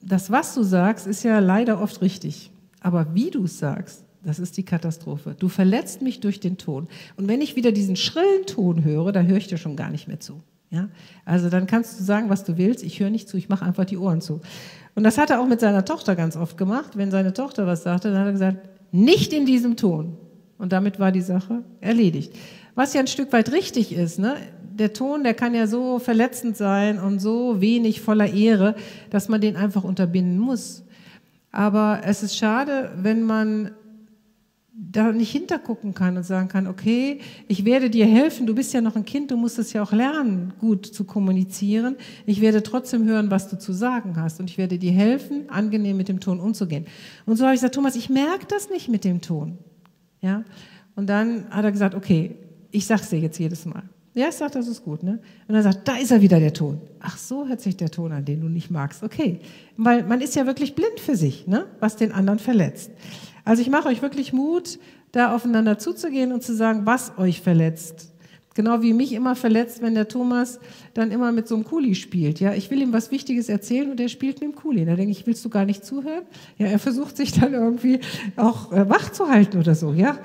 [0.00, 2.50] das, was du sagst, ist ja leider oft richtig.
[2.80, 5.34] Aber wie du es sagst, das ist die Katastrophe.
[5.38, 6.88] Du verletzt mich durch den Ton.
[7.16, 10.08] Und wenn ich wieder diesen schrillen Ton höre, da höre ich dir schon gar nicht
[10.08, 10.42] mehr zu.
[10.70, 10.88] Ja?
[11.24, 12.84] Also dann kannst du sagen, was du willst.
[12.84, 14.40] Ich höre nicht zu, ich mache einfach die Ohren zu.
[14.94, 16.96] Und das hat er auch mit seiner Tochter ganz oft gemacht.
[16.96, 20.16] Wenn seine Tochter was sagte, dann hat er gesagt, nicht in diesem Ton.
[20.58, 22.34] Und damit war die Sache erledigt.
[22.74, 24.18] Was ja ein Stück weit richtig ist.
[24.18, 24.36] Ne?
[24.74, 28.74] der Ton, der kann ja so verletzend sein und so wenig voller Ehre,
[29.10, 30.84] dass man den einfach unterbinden muss.
[31.50, 33.72] Aber es ist schade, wenn man
[34.74, 38.80] da nicht hintergucken kann und sagen kann, okay, ich werde dir helfen, du bist ja
[38.80, 41.96] noch ein Kind, du musst es ja auch lernen, gut zu kommunizieren.
[42.24, 45.98] Ich werde trotzdem hören, was du zu sagen hast und ich werde dir helfen, angenehm
[45.98, 46.86] mit dem Ton umzugehen.
[47.26, 49.58] Und so habe ich gesagt, Thomas, ich merke das nicht mit dem Ton.
[50.22, 50.42] Ja?
[50.94, 52.36] Und dann hat er gesagt, okay,
[52.70, 53.82] ich sage es dir jetzt jedes Mal.
[54.14, 55.02] Ja, ich sage, das ist gut.
[55.02, 55.20] Ne?
[55.48, 56.80] Und er sagt, da ist er wieder der Ton.
[57.00, 59.02] Ach, so hört sich der Ton an, den du nicht magst.
[59.02, 59.40] Okay,
[59.76, 61.66] weil man ist ja wirklich blind für sich, ne?
[61.80, 62.90] was den anderen verletzt.
[63.44, 64.78] Also ich mache euch wirklich Mut,
[65.12, 68.12] da aufeinander zuzugehen und zu sagen, was euch verletzt.
[68.54, 70.60] Genau wie mich immer verletzt, wenn der Thomas
[70.92, 72.38] dann immer mit so einem Kuli spielt.
[72.38, 74.84] Ja, ich will ihm was Wichtiges erzählen und er spielt mit dem Kuli.
[74.84, 76.24] Da denke ich, willst du gar nicht zuhören?
[76.58, 78.00] Ja, er versucht sich dann irgendwie
[78.36, 79.94] auch äh, wach zu halten oder so.
[79.94, 80.18] Ja,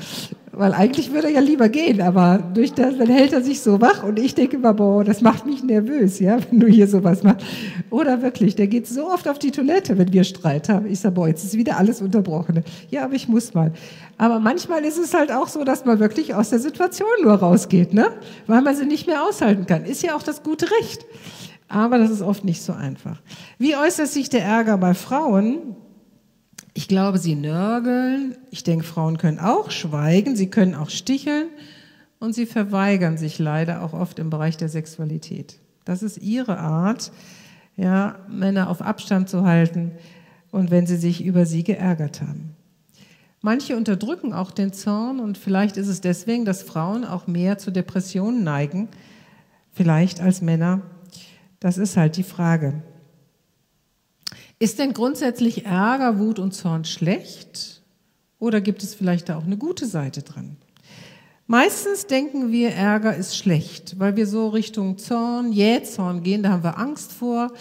[0.58, 3.80] weil eigentlich würde er ja lieber gehen, aber durch das, dann hält er sich so
[3.82, 7.24] wach und ich denke immer, boah, das macht mich nervös, ja, wenn du hier sowas
[7.24, 7.46] machst.
[7.90, 10.88] Oder wirklich, der geht so oft auf die Toilette, wenn wir Streit haben.
[10.88, 12.64] Ich sage, boah, jetzt ist wieder alles unterbrochen.
[12.90, 13.72] Ja, aber ich muss mal.
[14.18, 17.94] Aber manchmal ist es halt auch so, dass man wirklich aus der Situation nur rausgeht,
[17.94, 18.08] ne?
[18.48, 19.86] Weil man sie nicht mehr aushalten kann.
[19.86, 21.06] Ist ja auch das gute Recht.
[21.70, 23.22] Aber das ist oft nicht so einfach.
[23.58, 25.76] Wie äußert sich der Ärger bei Frauen?
[26.78, 28.38] Ich glaube, sie nörgeln.
[28.52, 31.48] Ich denke, Frauen können auch schweigen, sie können auch sticheln
[32.20, 35.58] und sie verweigern sich leider auch oft im Bereich der Sexualität.
[35.86, 37.12] Das ist ihre Art,
[37.78, 39.94] ja, Männer auf Abstand zu halten
[40.52, 42.56] und wenn sie sich über sie geärgert haben.
[43.42, 47.72] Manche unterdrücken auch den Zorn und vielleicht ist es deswegen, dass Frauen auch mehr zu
[47.72, 48.88] Depressionen neigen,
[49.74, 50.84] vielleicht als Männer.
[51.60, 52.84] Das ist halt die Frage.
[54.60, 57.84] Ist denn grundsätzlich Ärger, Wut und Zorn schlecht?
[58.40, 60.58] Oder gibt es vielleicht da auch eine gute Seite dran?
[61.46, 66.64] Meistens denken wir, Ärger ist schlecht, weil wir so Richtung Zorn, Jähzorn gehen, da haben
[66.64, 67.54] wir Angst vor,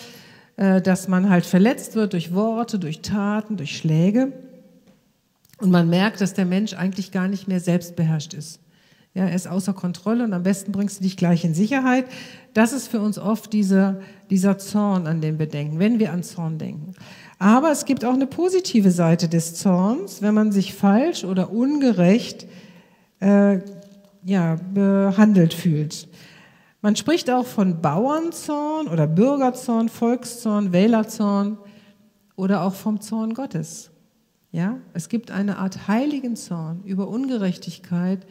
[0.57, 4.33] äh, dass man halt verletzt wird durch Worte, durch Taten, durch Schläge.
[5.59, 8.61] Und man merkt, dass der Mensch eigentlich gar nicht mehr selbstbeherrscht ist.
[9.17, 12.05] Ja, er ist außer Kontrolle und am besten bringst du dich gleich in Sicherheit.
[12.53, 13.99] Das ist für uns oft dieser,
[14.29, 16.93] dieser Zorn, an den wir denken, wenn wir an Zorn denken.
[17.39, 22.47] Aber es gibt auch eine positive Seite des Zorns, wenn man sich falsch oder ungerecht
[23.21, 23.61] äh,
[24.23, 26.09] ja, behandelt fühlt.
[26.83, 31.57] Man spricht auch von Bauernzorn oder Bürgerzorn, Volkszorn, Wählerzorn
[32.37, 33.91] oder auch vom Zorn Gottes.
[34.53, 38.27] Ja, es gibt eine Art heiligen Zorn über Ungerechtigkeit,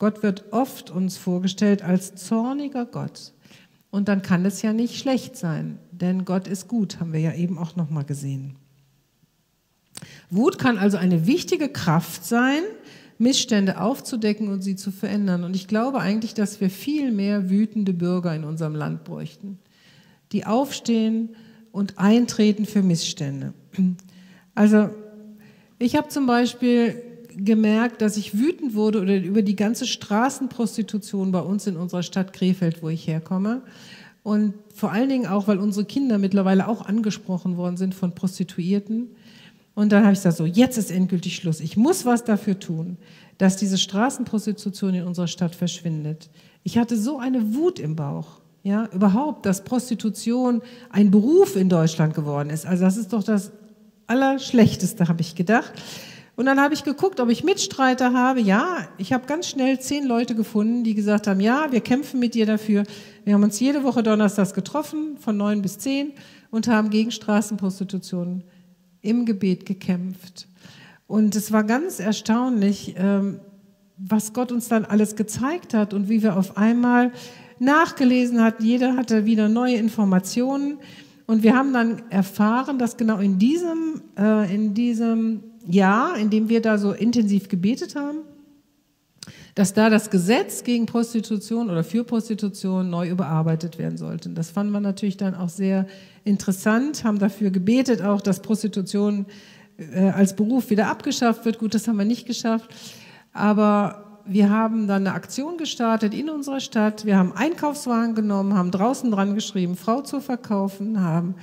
[0.00, 3.34] Gott wird oft uns vorgestellt als zorniger Gott.
[3.90, 7.34] Und dann kann es ja nicht schlecht sein, denn Gott ist gut, haben wir ja
[7.34, 8.56] eben auch noch mal gesehen.
[10.30, 12.62] Wut kann also eine wichtige Kraft sein,
[13.18, 15.44] Missstände aufzudecken und sie zu verändern.
[15.44, 19.58] Und ich glaube eigentlich, dass wir viel mehr wütende Bürger in unserem Land bräuchten,
[20.32, 21.36] die aufstehen
[21.72, 23.52] und eintreten für Missstände.
[24.54, 24.88] Also
[25.78, 27.02] ich habe zum Beispiel
[27.36, 32.32] gemerkt, dass ich wütend wurde oder über die ganze Straßenprostitution bei uns in unserer Stadt
[32.32, 33.62] Krefeld, wo ich herkomme.
[34.22, 39.08] Und vor allen Dingen auch, weil unsere Kinder mittlerweile auch angesprochen worden sind von Prostituierten.
[39.74, 41.60] Und dann habe ich gesagt, so, jetzt ist endgültig Schluss.
[41.60, 42.98] Ich muss was dafür tun,
[43.38, 46.28] dass diese Straßenprostitution in unserer Stadt verschwindet.
[46.64, 48.40] Ich hatte so eine Wut im Bauch.
[48.62, 52.66] Ja, überhaupt, dass Prostitution ein Beruf in Deutschland geworden ist.
[52.66, 53.52] Also das ist doch das
[54.06, 55.72] Allerschlechteste, habe ich gedacht.
[56.40, 58.40] Und dann habe ich geguckt, ob ich Mitstreiter habe.
[58.40, 62.32] Ja, ich habe ganz schnell zehn Leute gefunden, die gesagt haben, ja, wir kämpfen mit
[62.32, 62.84] dir dafür.
[63.26, 66.12] Wir haben uns jede Woche donnerstags getroffen, von neun bis zehn,
[66.50, 68.42] und haben gegen Straßenprostitution
[69.02, 70.48] im Gebet gekämpft.
[71.06, 73.40] Und es war ganz erstaunlich, ähm,
[73.98, 77.12] was Gott uns dann alles gezeigt hat und wie wir auf einmal
[77.58, 78.64] nachgelesen hatten.
[78.64, 80.78] Jeder hatte wieder neue Informationen.
[81.26, 86.48] Und wir haben dann erfahren, dass genau in diesem, äh, in diesem Jahr, in dem
[86.48, 88.18] wir da so intensiv gebetet haben,
[89.54, 94.30] dass da das Gesetz gegen Prostitution oder für Prostitution neu überarbeitet werden sollte.
[94.30, 95.86] Das fanden wir natürlich dann auch sehr
[96.24, 99.26] interessant, haben dafür gebetet auch, dass Prostitution
[99.76, 101.58] äh, als Beruf wieder abgeschafft wird.
[101.58, 102.70] Gut, das haben wir nicht geschafft.
[103.32, 107.04] Aber wir haben dann eine Aktion gestartet in unserer Stadt.
[107.04, 111.34] Wir haben Einkaufswagen genommen, haben draußen dran geschrieben, Frau zu verkaufen, haben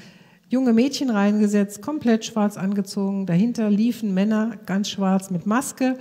[0.49, 3.25] junge Mädchen reingesetzt, komplett schwarz angezogen.
[3.25, 5.97] Dahinter liefen Männer ganz schwarz mit Maske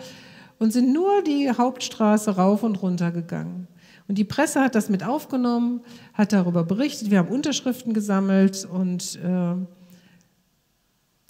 [0.59, 3.69] und sind nur die Hauptstraße rauf und runter gegangen.
[4.09, 5.81] Und die Presse hat das mit aufgenommen,
[6.15, 7.11] hat darüber berichtet.
[7.11, 9.57] Wir haben Unterschriften gesammelt und äh,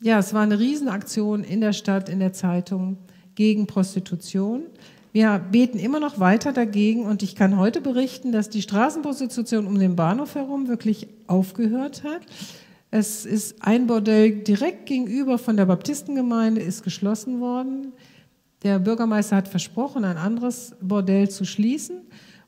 [0.02, 2.98] ja, es war eine Riesenaktion in der Stadt, in der Zeitung
[3.34, 4.64] gegen Prostitution.
[5.12, 9.78] Wir beten immer noch weiter dagegen und ich kann heute berichten, dass die Straßenprostitution um
[9.78, 12.20] den Bahnhof herum wirklich aufgehört hat.
[12.98, 17.92] Es ist ein Bordell direkt gegenüber von der Baptistengemeinde ist geschlossen worden.
[18.62, 21.98] Der Bürgermeister hat versprochen, ein anderes Bordell zu schließen.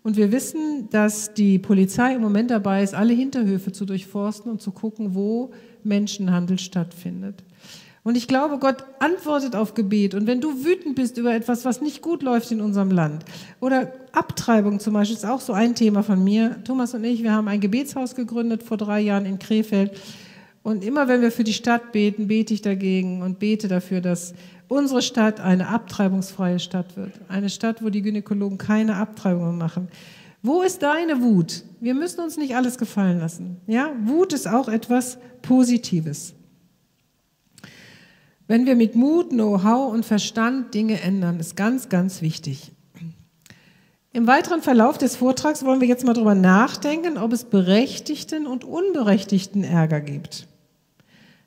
[0.02, 4.62] Und wir wissen, dass die Polizei im Moment dabei ist, alle Hinterhöfe zu durchforsten und
[4.62, 5.50] zu gucken, wo
[5.84, 7.44] Menschenhandel stattfindet.
[8.02, 10.14] Und ich glaube, Gott antwortet auf Gebet.
[10.14, 13.22] Und wenn du wütend bist über etwas, was nicht gut läuft in unserem Land,
[13.60, 16.56] oder Abtreibung zum Beispiel ist auch so ein Thema von mir.
[16.64, 19.92] Thomas und ich, wir haben ein Gebetshaus gegründet vor drei Jahren in Krefeld.
[20.68, 24.34] Und immer wenn wir für die Stadt beten, bete ich dagegen und bete dafür, dass
[24.68, 27.12] unsere Stadt eine abtreibungsfreie Stadt wird.
[27.26, 29.88] Eine Stadt, wo die Gynäkologen keine Abtreibungen machen.
[30.42, 31.64] Wo ist deine Wut?
[31.80, 33.56] Wir müssen uns nicht alles gefallen lassen.
[33.66, 36.34] Ja, Wut ist auch etwas Positives.
[38.46, 42.72] Wenn wir mit Mut, Know-how und Verstand Dinge ändern, ist ganz, ganz wichtig.
[44.12, 48.64] Im weiteren Verlauf des Vortrags wollen wir jetzt mal darüber nachdenken, ob es berechtigten und
[48.64, 50.47] unberechtigten Ärger gibt.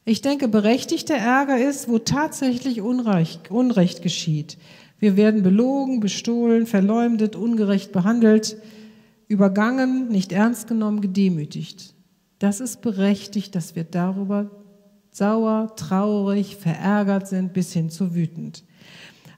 [0.03, 4.57] Ich denke, berechtigter Ärger ist, wo tatsächlich Unrecht, Unrecht geschieht.
[4.97, 8.57] Wir werden belogen, bestohlen, verleumdet, ungerecht behandelt,
[9.27, 11.93] übergangen, nicht ernst genommen, gedemütigt.
[12.39, 14.49] Das ist berechtigt, dass wir darüber
[15.11, 18.63] sauer, traurig, verärgert sind, bis hin zu wütend.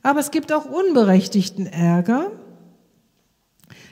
[0.01, 2.31] Aber es gibt auch unberechtigten Ärger,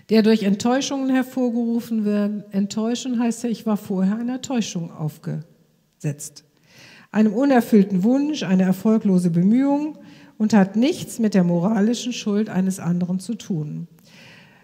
[0.09, 2.53] der durch Enttäuschungen hervorgerufen wird.
[2.53, 6.45] Enttäuschen heißt ja, ich war vorher einer Täuschung aufgesetzt
[7.11, 9.97] einem unerfüllten Wunsch, eine erfolglose Bemühung
[10.37, 13.87] und hat nichts mit der moralischen Schuld eines anderen zu tun.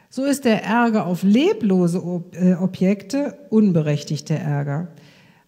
[0.10, 4.88] So ist der Ärger auf leblose äh, Objekte unberechtigter Ärger.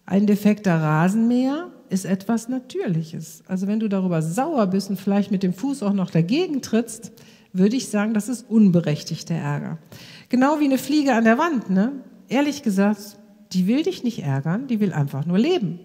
[0.04, 3.42] Ein defekter Rasenmäher ist etwas Natürliches.
[3.48, 7.12] Also wenn du darüber sauer bist und vielleicht mit dem Fuß auch noch dagegen trittst,
[7.52, 9.78] würde ich sagen, das ist unberechtigter Ärger.
[10.28, 11.70] Genau wie eine Fliege an der Wand.
[11.70, 11.92] Ne?
[12.28, 13.18] Ehrlich gesagt,
[13.52, 15.80] die will dich nicht ärgern, die will einfach nur leben.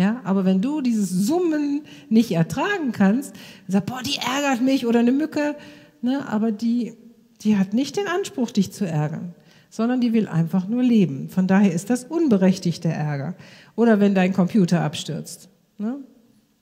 [0.00, 3.34] Ja, aber wenn du dieses Summen nicht ertragen kannst,
[3.68, 5.56] sag, boah, die ärgert mich oder eine Mücke,
[6.00, 6.94] ne, aber die,
[7.42, 9.34] die hat nicht den Anspruch, dich zu ärgern,
[9.68, 11.28] sondern die will einfach nur leben.
[11.28, 13.34] Von daher ist das unberechtigter Ärger.
[13.76, 15.50] Oder wenn dein Computer abstürzt.
[15.76, 15.98] Ne?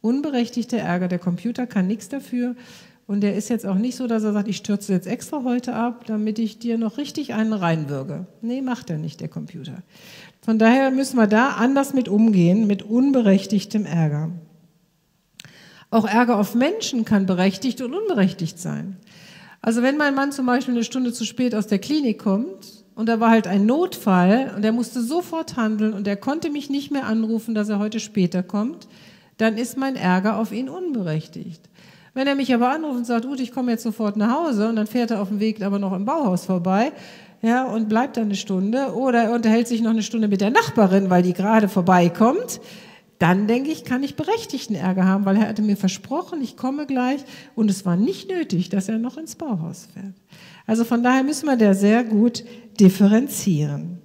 [0.00, 1.06] Unberechtigter Ärger.
[1.06, 2.56] Der Computer kann nichts dafür.
[3.06, 5.74] Und der ist jetzt auch nicht so, dass er sagt, ich stürze jetzt extra heute
[5.74, 8.26] ab, damit ich dir noch richtig einen reinwürge.
[8.42, 9.84] Nee, macht er nicht, der Computer.
[10.48, 14.30] Von daher müssen wir da anders mit umgehen, mit unberechtigtem Ärger.
[15.90, 18.96] Auch Ärger auf Menschen kann berechtigt und unberechtigt sein.
[19.60, 23.10] Also wenn mein Mann zum Beispiel eine Stunde zu spät aus der Klinik kommt und
[23.10, 26.90] da war halt ein Notfall und er musste sofort handeln und er konnte mich nicht
[26.90, 28.88] mehr anrufen, dass er heute später kommt,
[29.36, 31.60] dann ist mein Ärger auf ihn unberechtigt.
[32.14, 34.76] Wenn er mich aber anruft und sagt, gut, ich komme jetzt sofort nach Hause und
[34.76, 36.92] dann fährt er auf dem Weg aber noch im Bauhaus vorbei,
[37.40, 40.50] ja, und bleibt dann eine Stunde oder er unterhält sich noch eine Stunde mit der
[40.50, 42.60] Nachbarin, weil die gerade vorbeikommt,
[43.18, 46.86] dann denke ich, kann ich berechtigten Ärger haben, weil er hatte mir versprochen, ich komme
[46.86, 47.20] gleich
[47.54, 50.14] und es war nicht nötig, dass er noch ins Bauhaus fährt.
[50.66, 52.44] Also von daher müssen wir da sehr gut
[52.78, 53.98] differenzieren.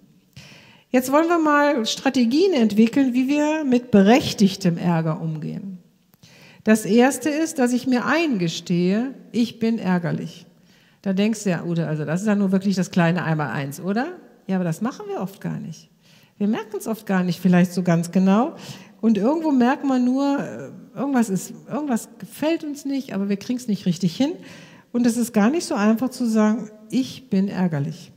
[0.89, 5.79] Jetzt wollen wir mal Strategien entwickeln, wie wir mit berechtigtem Ärger umgehen.
[6.63, 10.45] Das erste ist, dass ich mir eingestehe, ich bin ärgerlich.
[11.03, 14.13] Da denkst du ja, Ute, also das ist ja nur wirklich das kleine Einmal-Eins, oder?
[14.47, 15.89] Ja, aber das machen wir oft gar nicht.
[16.37, 18.55] Wir merken es oft gar nicht vielleicht so ganz genau.
[19.01, 23.59] Und irgendwo merkt man nur, äh, irgendwas, ist, irgendwas gefällt uns nicht, aber wir kriegen
[23.59, 24.31] es nicht richtig hin.
[24.93, 28.13] Und es ist gar nicht so einfach zu sagen, ich bin ärgerlich.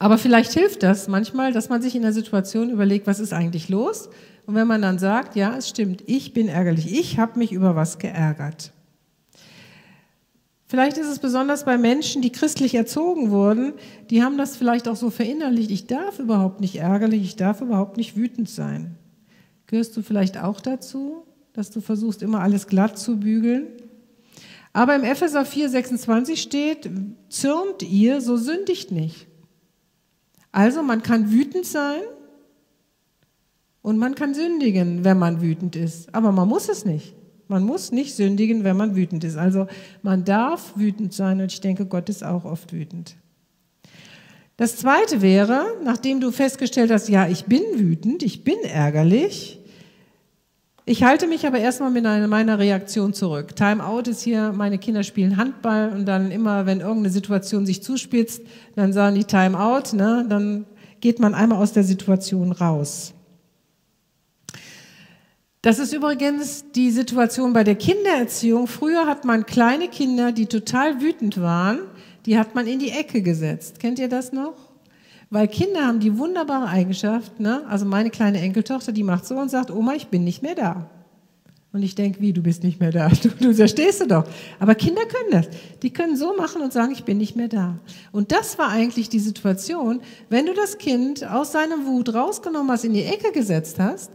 [0.00, 3.68] Aber vielleicht hilft das manchmal, dass man sich in der Situation überlegt, was ist eigentlich
[3.68, 4.10] los?
[4.44, 7.76] Und wenn man dann sagt, ja, es stimmt, ich bin ärgerlich, ich habe mich über
[7.76, 8.73] was geärgert.
[10.74, 13.74] Vielleicht ist es besonders bei Menschen, die christlich erzogen wurden,
[14.10, 17.96] die haben das vielleicht auch so verinnerlicht, ich darf überhaupt nicht ärgerlich, ich darf überhaupt
[17.96, 18.96] nicht wütend sein.
[19.68, 23.68] Gehörst du vielleicht auch dazu, dass du versuchst, immer alles glatt zu bügeln?
[24.72, 26.90] Aber im Epheser 4, 26 steht,
[27.28, 29.28] zürnt ihr, so sündigt nicht.
[30.50, 32.00] Also man kann wütend sein
[33.80, 36.12] und man kann sündigen, wenn man wütend ist.
[36.16, 37.14] Aber man muss es nicht.
[37.54, 39.36] Man muss nicht sündigen, wenn man wütend ist.
[39.36, 39.68] Also
[40.02, 43.14] man darf wütend sein und ich denke, Gott ist auch oft wütend.
[44.56, 49.60] Das Zweite wäre, nachdem du festgestellt hast, ja, ich bin wütend, ich bin ärgerlich,
[50.84, 53.54] ich halte mich aber erstmal mit einer, meiner Reaktion zurück.
[53.54, 58.42] Timeout ist hier, meine Kinder spielen Handball und dann immer, wenn irgendeine Situation sich zuspitzt,
[58.74, 60.66] dann sagen die Timeout, ne, dann
[61.00, 63.13] geht man einmal aus der Situation raus.
[65.64, 68.66] Das ist übrigens die Situation bei der Kindererziehung.
[68.66, 71.78] Früher hat man kleine Kinder, die total wütend waren,
[72.26, 73.80] die hat man in die Ecke gesetzt.
[73.80, 74.52] Kennt ihr das noch?
[75.30, 77.62] Weil Kinder haben die wunderbare Eigenschaft, ne?
[77.66, 80.90] also meine kleine Enkeltochter, die macht so und sagt, Oma, ich bin nicht mehr da.
[81.72, 83.08] Und ich denke, wie, du bist nicht mehr da?
[83.22, 84.24] Du, du verstehst du doch.
[84.60, 85.48] Aber Kinder können das.
[85.80, 87.78] Die können so machen und sagen, ich bin nicht mehr da.
[88.12, 92.84] Und das war eigentlich die Situation, wenn du das Kind aus seinem Wut rausgenommen hast,
[92.84, 94.10] in die Ecke gesetzt hast,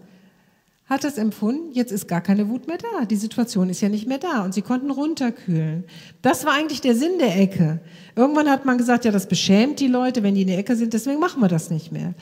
[0.89, 3.05] hat es empfunden, jetzt ist gar keine Wut mehr da.
[3.05, 5.83] Die Situation ist ja nicht mehr da und sie konnten runterkühlen.
[6.23, 7.79] Das war eigentlich der Sinn der Ecke.
[8.15, 10.93] Irgendwann hat man gesagt, ja, das beschämt die Leute, wenn die in der Ecke sind,
[10.93, 12.15] deswegen machen wir das nicht mehr.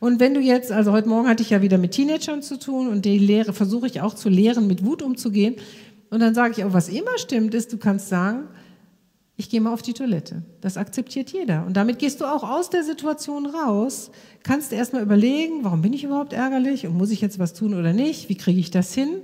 [0.00, 2.88] Und wenn du jetzt, also heute Morgen hatte ich ja wieder mit Teenagern zu tun
[2.88, 5.56] und die Lehre versuche ich auch zu lehren, mit Wut umzugehen.
[6.08, 8.48] Und dann sage ich auch, was immer stimmt, ist, du kannst sagen,
[9.36, 10.42] ich gehe mal auf die Toilette.
[10.60, 11.66] Das akzeptiert jeder.
[11.66, 14.10] Und damit gehst du auch aus der Situation raus,
[14.44, 17.92] kannst erstmal überlegen, warum bin ich überhaupt ärgerlich und muss ich jetzt was tun oder
[17.92, 18.28] nicht?
[18.28, 19.22] Wie kriege ich das hin?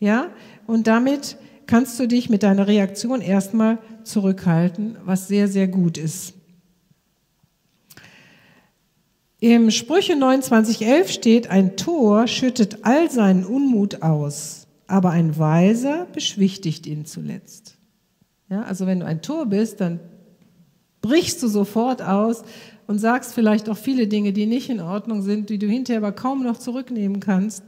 [0.00, 0.30] Ja?
[0.66, 1.36] Und damit
[1.66, 6.34] kannst du dich mit deiner Reaktion erstmal zurückhalten, was sehr, sehr gut ist.
[9.38, 16.86] Im Sprüche 29.11 steht, ein Tor schüttet all seinen Unmut aus, aber ein Weiser beschwichtigt
[16.86, 17.76] ihn zuletzt.
[18.50, 20.00] Ja, also wenn du ein Tor bist, dann
[21.00, 22.42] brichst du sofort aus
[22.86, 26.12] und sagst vielleicht auch viele Dinge, die nicht in Ordnung sind, die du hinterher aber
[26.12, 27.62] kaum noch zurücknehmen kannst.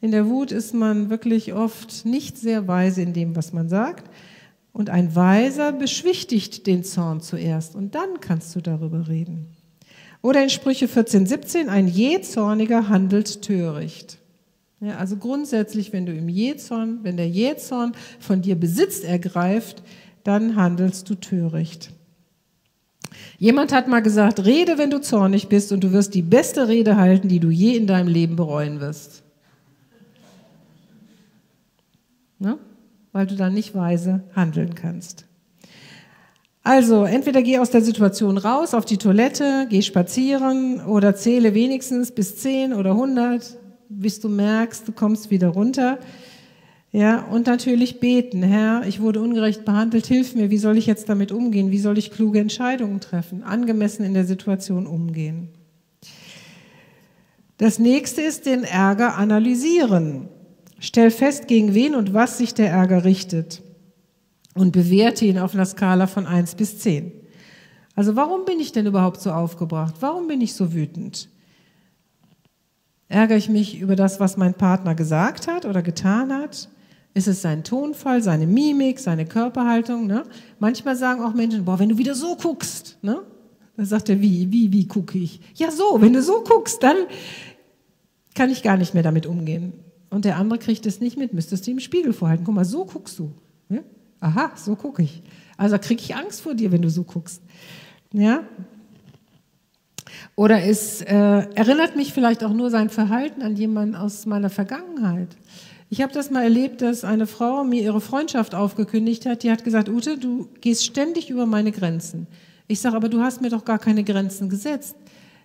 [0.00, 4.10] In der Wut ist man wirklich oft nicht sehr weise in dem, was man sagt.
[4.72, 9.48] Und ein Weiser beschwichtigt den Zorn zuerst und dann kannst du darüber reden.
[10.22, 14.18] Oder in Sprüche 14, 17, ein Jähzorniger handelt töricht.
[14.80, 19.82] Ja, also grundsätzlich, wenn du im Jähzorn, wenn der Jähzorn von dir Besitz ergreift,
[20.24, 21.92] dann handelst du töricht.
[23.38, 26.96] Jemand hat mal gesagt, rede, wenn du zornig bist und du wirst die beste Rede
[26.96, 29.22] halten, die du je in deinem Leben bereuen wirst.
[32.38, 32.58] Ne?
[33.12, 35.26] Weil du dann nicht weise handeln kannst.
[36.64, 42.12] Also, entweder geh aus der Situation raus auf die Toilette, geh spazieren oder zähle wenigstens
[42.12, 43.58] bis 10 oder 100,
[43.88, 45.98] bis du merkst, du kommst wieder runter.
[46.92, 48.42] Ja, und natürlich beten.
[48.42, 51.70] Herr, ich wurde ungerecht behandelt, hilf mir, wie soll ich jetzt damit umgehen?
[51.70, 53.42] Wie soll ich kluge Entscheidungen treffen?
[53.42, 55.48] Angemessen in der Situation umgehen.
[57.56, 60.28] Das nächste ist den Ärger analysieren.
[60.80, 63.62] Stell fest, gegen wen und was sich der Ärger richtet
[64.54, 67.10] und bewerte ihn auf einer Skala von 1 bis 10.
[67.94, 69.94] Also warum bin ich denn überhaupt so aufgebracht?
[70.00, 71.30] Warum bin ich so wütend?
[73.08, 76.68] Ärgere ich mich über das, was mein Partner gesagt hat oder getan hat?
[77.14, 80.06] Ist es sein Tonfall, seine Mimik, seine Körperhaltung?
[80.06, 80.24] Ne?
[80.58, 83.22] Manchmal sagen auch Menschen, boah, wenn du wieder so guckst, ne?
[83.76, 85.40] Dann sagt er, wie, wie, wie gucke ich?
[85.54, 86.96] Ja, so, wenn du so guckst, dann
[88.34, 89.72] kann ich gar nicht mehr damit umgehen.
[90.10, 92.44] Und der andere kriegt es nicht mit, müsstest du ihm Spiegel vorhalten.
[92.44, 93.32] Guck mal, so guckst du.
[93.70, 93.80] Ja?
[94.20, 95.22] Aha, so gucke ich.
[95.56, 97.42] Also kriege ich Angst vor dir, wenn du so guckst.
[98.12, 98.44] Ja?
[100.36, 105.36] Oder es äh, erinnert mich vielleicht auch nur sein Verhalten an jemanden aus meiner Vergangenheit.
[105.92, 109.42] Ich habe das mal erlebt, dass eine Frau mir ihre Freundschaft aufgekündigt hat.
[109.42, 112.28] Die hat gesagt, Ute, du gehst ständig über meine Grenzen.
[112.66, 114.96] Ich sage, aber du hast mir doch gar keine Grenzen gesetzt.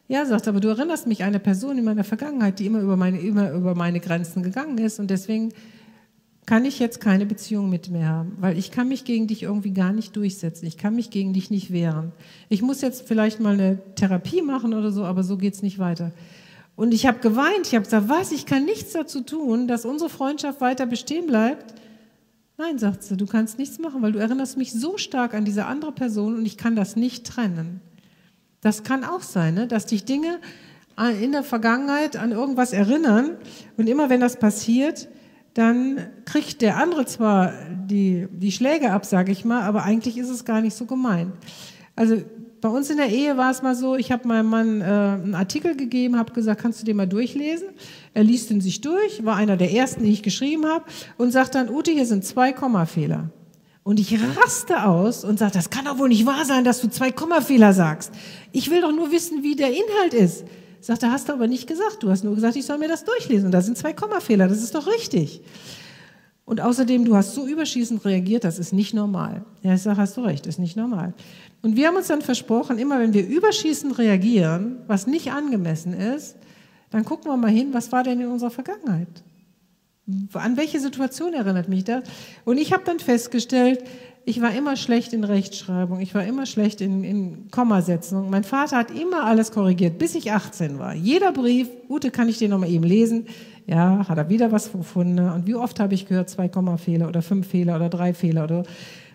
[0.08, 2.96] Ja, sagt, aber du erinnerst mich an eine Person in meiner Vergangenheit, die immer über
[2.96, 5.52] meine, immer über meine Grenzen gegangen ist und deswegen
[6.46, 9.72] kann ich jetzt keine Beziehung mit mir haben, weil ich kann mich gegen dich irgendwie
[9.72, 10.66] gar nicht durchsetzen.
[10.66, 12.14] Ich kann mich gegen dich nicht wehren.
[12.48, 16.14] Ich muss jetzt vielleicht mal eine Therapie machen oder so, aber so geht's nicht weiter.
[16.78, 20.12] Und ich habe geweint, ich habe gesagt, was, ich kann nichts dazu tun, dass unsere
[20.12, 21.74] Freundschaft weiter bestehen bleibt.
[22.60, 25.66] Nein, sagt sie, du kannst nichts machen, weil du erinnerst mich so stark an diese
[25.66, 27.82] andere Person und ich kann das nicht trennen.
[28.62, 29.68] Das kann auch sein, ne?
[29.68, 30.40] dass dich Dinge
[31.20, 33.38] in der Vergangenheit an irgendwas erinnern
[33.78, 35.08] und immer wenn das passiert,
[35.56, 37.54] dann kriegt der andere zwar
[37.88, 41.34] die, die Schläge ab, sage ich mal, aber eigentlich ist es gar nicht so gemeint.
[41.96, 42.22] Also
[42.62, 45.36] bei uns in der Ehe war es mal so, ich habe meinem Mann äh, einen
[45.36, 47.70] Artikel gegeben, habe gesagt, kannst du den mal durchlesen?
[48.14, 50.86] Er liest ihn sich durch, war einer der ersten, die ich geschrieben habe
[51.18, 53.30] und sagt dann, Ute, hier sind zwei Kommafehler.
[53.84, 56.90] Und ich raste aus und sage, das kann doch wohl nicht wahr sein, dass du
[56.90, 58.12] zwei Kommafehler sagst.
[58.52, 60.44] Ich will doch nur wissen, wie der Inhalt ist.
[60.82, 62.04] Sagt er, hast du aber nicht gesagt.
[62.04, 63.46] Du hast nur gesagt, ich soll mir das durchlesen.
[63.46, 64.50] Und da sind zwei Kommafehler.
[64.50, 65.42] Das ist doch richtig.
[66.48, 69.44] Und außerdem, du hast so überschießend reagiert, das ist nicht normal.
[69.64, 71.14] Ja, ich sage, hast du recht, ist nicht normal.
[71.62, 76.38] Und wir haben uns dann versprochen, immer wenn wir überschießend reagieren, was nicht angemessen ist,
[76.90, 79.10] dann gucken wir mal hin, was war denn in unserer Vergangenheit?
[80.32, 82.04] An welche Situation erinnert mich das?
[82.46, 83.84] Und ich habe dann festgestellt,
[84.24, 88.30] ich war immer schlecht in Rechtschreibung, ich war immer schlecht in, in Kommasetzung.
[88.30, 90.94] Mein Vater hat immer alles korrigiert, bis ich 18 war.
[90.94, 93.26] Jeder Brief, Ute, kann ich den nochmal eben lesen?
[93.68, 95.20] Ja, hat er wieder was gefunden.
[95.20, 98.64] Und wie oft habe ich gehört, zwei Kommafehler oder fünf Fehler oder drei Fehler oder.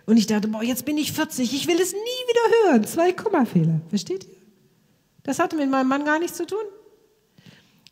[0.05, 2.83] Und ich dachte, boah, jetzt bin ich 40, ich will es nie wieder hören.
[2.85, 3.81] Zwei Kommafehler.
[3.89, 4.35] Versteht ihr?
[5.23, 6.63] Das hatte mit meinem Mann gar nichts zu tun.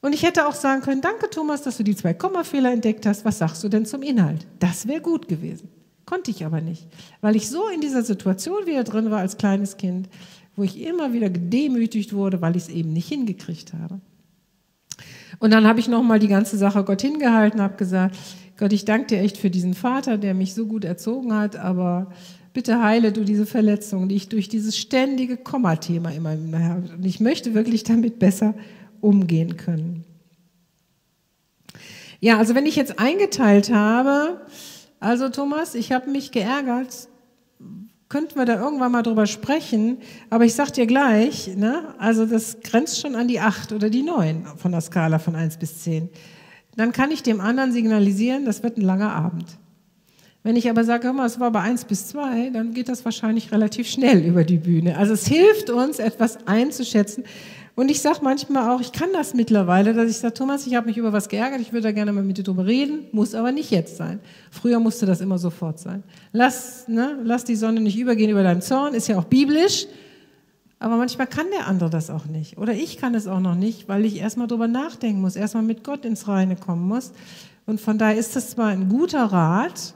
[0.02, 3.26] Und ich hätte auch sagen können, danke Thomas, dass du die zwei Kommafehler entdeckt hast.
[3.26, 4.46] Was sagst du denn zum Inhalt?
[4.60, 5.70] Das wäre gut gewesen.
[6.06, 6.88] Konnte ich aber nicht,
[7.22, 10.10] weil ich so in dieser Situation wieder drin war als kleines Kind,
[10.56, 14.02] wo ich immer wieder gedemütigt wurde, weil ich es eben nicht hingekriegt habe.
[15.42, 18.16] Und dann habe ich nochmal die ganze Sache Gott hingehalten, habe gesagt,
[18.58, 22.12] Gott, ich danke dir echt für diesen Vater, der mich so gut erzogen hat, aber
[22.54, 26.90] bitte heile du diese Verletzung, die ich durch dieses ständige Komma-Thema immer habe.
[26.96, 28.54] Und ich möchte wirklich damit besser
[29.02, 30.04] umgehen können.
[32.20, 34.42] Ja, also wenn ich jetzt eingeteilt habe,
[35.00, 37.08] also Thomas, ich habe mich geärgert,
[38.12, 40.00] könnten wir da irgendwann mal drüber sprechen,
[40.30, 44.04] aber ich sag dir gleich, ne, also das grenzt schon an die acht oder die
[44.04, 46.10] neun von der Skala von eins bis zehn.
[46.76, 49.46] Dann kann ich dem anderen signalisieren, das wird ein langer Abend.
[50.44, 53.06] Wenn ich aber sage, hör mal, es war bei eins bis zwei, dann geht das
[53.06, 54.98] wahrscheinlich relativ schnell über die Bühne.
[54.98, 57.24] Also es hilft uns, etwas einzuschätzen.
[57.82, 60.86] Und ich sage manchmal auch, ich kann das mittlerweile, dass ich sage, Thomas, ich habe
[60.86, 63.52] mich über was geärgert, ich würde da gerne mal mit dir drüber reden, muss aber
[63.52, 64.20] nicht jetzt sein.
[64.52, 66.04] Früher musste das immer sofort sein.
[66.32, 69.88] Lass, ne, lass die Sonne nicht übergehen über deinen Zorn, ist ja auch biblisch.
[70.78, 72.60] Aber manchmal kann der andere das auch nicht.
[72.60, 75.84] Oder ich kann es auch noch nicht, weil ich erstmal drüber nachdenken muss, erstmal mit
[75.84, 77.14] Gott ins Reine kommen muss.
[77.66, 79.96] Und von daher ist das zwar ein guter Rat,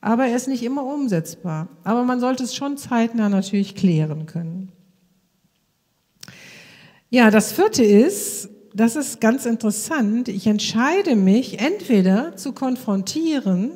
[0.00, 1.66] aber er ist nicht immer umsetzbar.
[1.82, 4.70] Aber man sollte es schon zeitnah natürlich klären können.
[7.16, 13.70] Ja, das vierte ist, das ist ganz interessant, ich entscheide mich entweder zu konfrontieren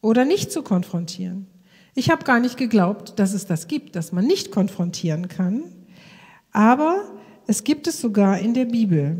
[0.00, 1.46] oder nicht zu konfrontieren.
[1.94, 5.64] Ich habe gar nicht geglaubt, dass es das gibt, dass man nicht konfrontieren kann,
[6.52, 7.04] aber
[7.46, 9.18] es gibt es sogar in der Bibel.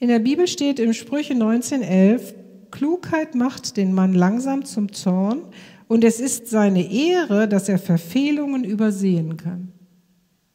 [0.00, 2.34] In der Bibel steht im Sprüche 19.11,
[2.70, 5.40] Klugheit macht den Mann langsam zum Zorn
[5.86, 9.72] und es ist seine Ehre, dass er Verfehlungen übersehen kann.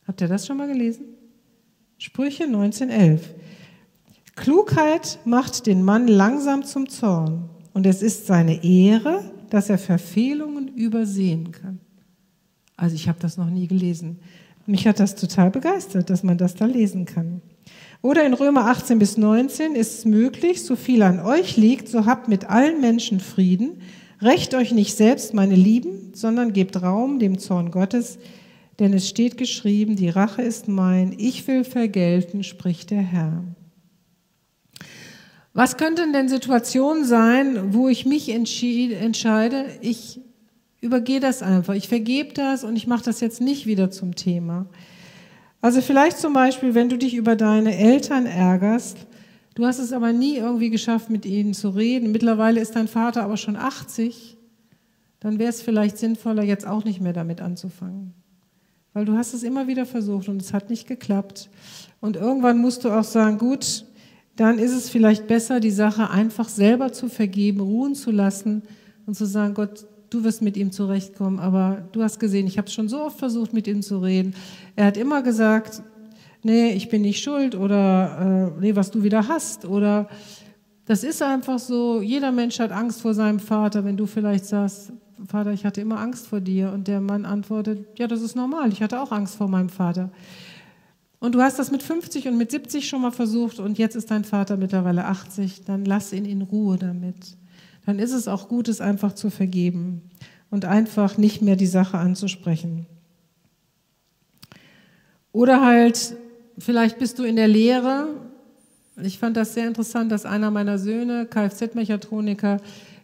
[0.08, 1.06] Habt ihr das schon mal gelesen?
[1.98, 3.20] Sprüche 19.11.
[4.36, 10.68] Klugheit macht den Mann langsam zum Zorn und es ist seine Ehre, dass er Verfehlungen
[10.70, 11.80] übersehen kann.
[12.76, 14.20] Also ich habe das noch nie gelesen.
[14.66, 17.42] Mich hat das total begeistert, dass man das da lesen kann.
[18.02, 22.06] Oder in Römer 18 bis 19 ist es möglich, so viel an euch liegt, so
[22.06, 23.82] habt mit allen Menschen Frieden.
[24.22, 28.20] Recht euch nicht selbst, meine Lieben, sondern gebt Raum dem Zorn Gottes,
[28.80, 33.44] denn es steht geschrieben, die Rache ist mein, ich will vergelten, spricht der Herr.
[35.54, 40.20] Was könnten denn Situationen sein, wo ich mich entscheide, ich
[40.82, 44.66] übergehe das einfach, ich vergebe das und ich mache das jetzt nicht wieder zum Thema.
[45.62, 48.98] Also vielleicht zum Beispiel, wenn du dich über deine Eltern ärgerst,
[49.56, 53.24] du hast es aber nie irgendwie geschafft, mit ihnen zu reden, mittlerweile ist dein Vater
[53.24, 54.38] aber schon 80,
[55.22, 58.14] dann wäre es vielleicht sinnvoller, jetzt auch nicht mehr damit anzufangen.
[58.94, 61.50] Weil du hast es immer wieder versucht und es hat nicht geklappt.
[62.00, 63.86] Und irgendwann musst du auch sagen, gut,
[64.36, 68.64] dann ist es vielleicht besser, die Sache einfach selber zu vergeben, ruhen zu lassen
[69.06, 71.40] und zu sagen, Gott, du wirst mit ihm zurechtkommen.
[71.40, 74.36] Aber du hast gesehen, ich habe schon so oft versucht, mit ihm zu reden.
[74.76, 75.82] Er hat immer gesagt,
[76.44, 80.08] nee, ich bin nicht schuld oder äh, nee, was du wieder hast oder
[80.86, 82.02] das ist einfach so.
[82.02, 83.86] Jeder Mensch hat Angst vor seinem Vater.
[83.86, 84.92] Wenn du vielleicht sagst,
[85.28, 86.72] Vater, ich hatte immer Angst vor dir.
[86.72, 90.12] Und der Mann antwortet, ja, das ist normal, ich hatte auch Angst vor meinem Vater.
[91.24, 94.12] Und du hast das mit 50 und mit 70 schon mal versucht und jetzt ist
[94.12, 97.38] dein Vater mittlerweile 80, dann lass ihn in Ruhe damit.
[97.86, 100.02] Dann ist es auch gut, es einfach zu vergeben
[100.50, 102.88] und einfach nicht mehr die Sache anzusprechen.
[105.32, 106.18] Oder halt,
[106.58, 108.08] vielleicht bist du in der Lehre.
[109.02, 112.60] Ich fand das sehr interessant, dass einer meiner Söhne, Kfz-Mechatroniker,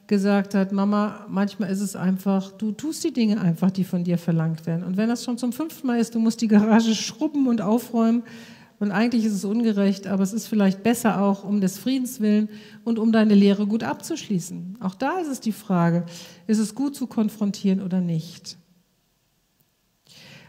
[0.10, 4.18] gesagt hat, Mama, manchmal ist es einfach, du tust die Dinge einfach, die von dir
[4.18, 4.84] verlangt werden.
[4.84, 8.24] Und wenn das schon zum fünften Mal ist, du musst die Garage schrubben und aufräumen,
[8.80, 12.48] und eigentlich ist es ungerecht, aber es ist vielleicht besser auch um des Friedens willen
[12.86, 14.78] und um deine Lehre gut abzuschließen.
[14.80, 16.06] Auch da ist es die Frage,
[16.48, 18.58] ist es gut zu konfrontieren oder nicht?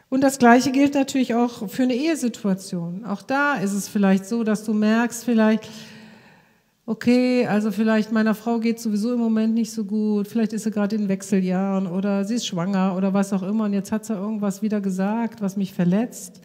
[0.08, 3.04] Und das Gleiche gilt natürlich auch für eine Ehesituation.
[3.04, 5.68] Auch da ist es vielleicht so, dass du merkst, vielleicht,
[6.91, 10.72] okay, also vielleicht meiner Frau geht sowieso im Moment nicht so gut, vielleicht ist sie
[10.72, 14.14] gerade in Wechseljahren oder sie ist schwanger oder was auch immer und jetzt hat sie
[14.14, 16.41] irgendwas wieder gesagt, was mich verletzt.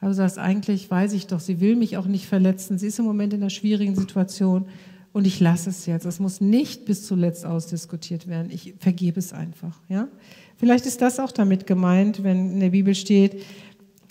[0.00, 2.98] Aber du sagst, eigentlich weiß ich doch, sie will mich auch nicht verletzen, sie ist
[2.98, 4.64] im Moment in einer schwierigen Situation
[5.12, 6.06] und ich lasse es jetzt.
[6.06, 8.48] Es muss nicht bis zuletzt ausdiskutiert werden.
[8.50, 9.82] Ich vergebe es einfach.
[9.90, 10.08] Ja?
[10.56, 13.42] Vielleicht ist das auch damit gemeint, wenn in der Bibel steht,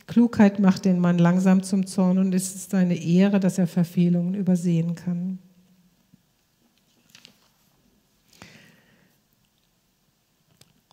[0.06, 4.36] Klugheit macht den Mann langsam zum Zorn und es ist seine Ehre, dass er Verfehlungen
[4.36, 5.40] übersehen kann.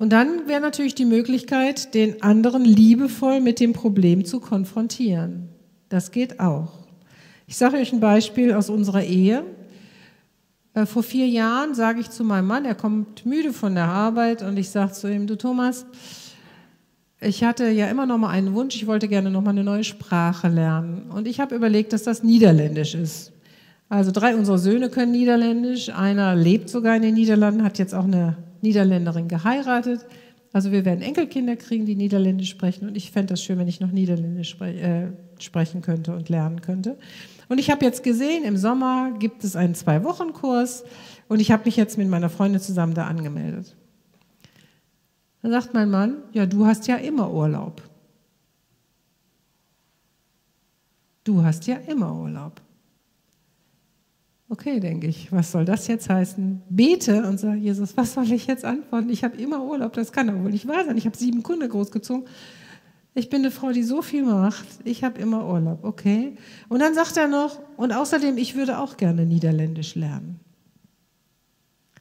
[0.01, 5.51] Und dann wäre natürlich die Möglichkeit, den anderen liebevoll mit dem Problem zu konfrontieren.
[5.91, 6.73] Das geht auch.
[7.47, 9.45] Ich sage euch ein Beispiel aus unserer Ehe.
[10.73, 14.43] Äh, vor vier Jahren sage ich zu meinem Mann, er kommt müde von der Arbeit
[14.43, 15.85] und ich sage zu ihm, du Thomas,
[17.21, 19.85] ich hatte ja immer noch mal einen Wunsch, ich wollte gerne noch mal eine neue
[19.85, 21.11] Sprache lernen.
[21.11, 23.33] Und ich habe überlegt, dass das Niederländisch ist.
[23.91, 28.05] Also drei unserer Söhne können Niederländisch, einer lebt sogar in den Niederlanden, hat jetzt auch
[28.05, 30.07] eine Niederländerin geheiratet.
[30.53, 32.89] Also wir werden Enkelkinder kriegen, die Niederländisch sprechen.
[32.89, 35.07] Und ich fände das schön, wenn ich noch Niederländisch spre äh,
[35.39, 36.99] sprechen könnte und lernen könnte.
[37.49, 40.85] Und ich habe jetzt gesehen, im Sommer gibt es einen Zwei-Wochen-Kurs.
[41.29, 43.77] Und ich habe mich jetzt mit meiner Freundin zusammen da angemeldet.
[45.43, 47.83] Dann sagt mein Mann, ja, du hast ja immer Urlaub.
[51.25, 52.61] Du hast ja immer Urlaub.
[54.53, 56.63] Okay, denke ich, was soll das jetzt heißen?
[56.69, 59.09] Bete und sage, Jesus, was soll ich jetzt antworten?
[59.09, 60.97] Ich habe immer Urlaub, das kann doch wohl nicht wahr sein.
[60.97, 62.25] Ich habe sieben Kunden großgezogen.
[63.15, 64.67] Ich bin eine Frau, die so viel macht.
[64.83, 66.35] Ich habe immer Urlaub, okay?
[66.69, 70.41] Und dann sagt er noch, und außerdem, ich würde auch gerne Niederländisch lernen.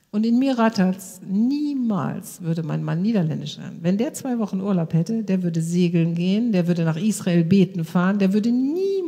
[0.10, 3.78] Und in mir rattert's, niemals würde mein Mann Niederländisch lernen.
[3.84, 7.84] Wenn der zwei Wochen Urlaub hätte, der würde segeln gehen, der würde nach Israel beten
[7.84, 8.52] fahren, der würde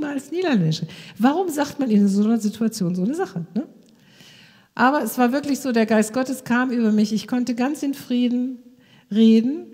[0.01, 0.81] niemals Niederländisch.
[1.17, 3.45] Warum sagt man in so einer Situation so eine Sache?
[3.53, 3.67] Ne?
[4.73, 7.13] Aber es war wirklich so, der Geist Gottes kam über mich.
[7.13, 8.59] Ich konnte ganz in Frieden
[9.11, 9.67] reden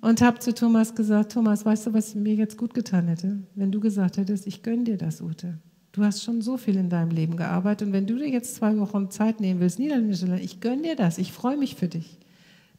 [0.00, 3.42] und habe zu Thomas gesagt, Thomas, weißt du, was mir jetzt gut getan hätte?
[3.54, 5.58] Wenn du gesagt hättest, ich gönne dir das, Ute.
[5.92, 8.78] Du hast schon so viel in deinem Leben gearbeitet und wenn du dir jetzt zwei
[8.78, 11.88] Wochen Zeit nehmen willst, Niederländisch zu lernen, ich gönne dir das, ich freue mich für
[11.88, 12.18] dich.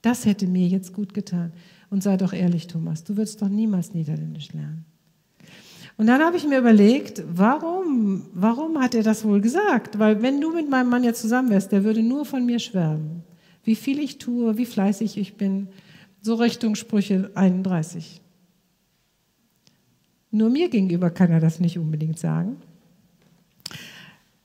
[0.02, 1.52] Das hätte mir jetzt gut getan.
[1.90, 4.86] Und sei doch ehrlich, Thomas, du würdest doch niemals Niederländisch lernen.
[6.00, 10.00] Und dann habe ich mir überlegt, warum, warum hat er das wohl gesagt?
[10.00, 13.24] Weil wenn du mit meinem Mann jetzt zusammen wärst, der würde nur von mir schwärmen.
[13.66, 15.68] Wie viel ich tue, wie fleißig ich bin.
[16.22, 18.22] So Richtung Sprüche 31.
[20.32, 22.62] Nur mir gegenüber kann er das nicht unbedingt sagen.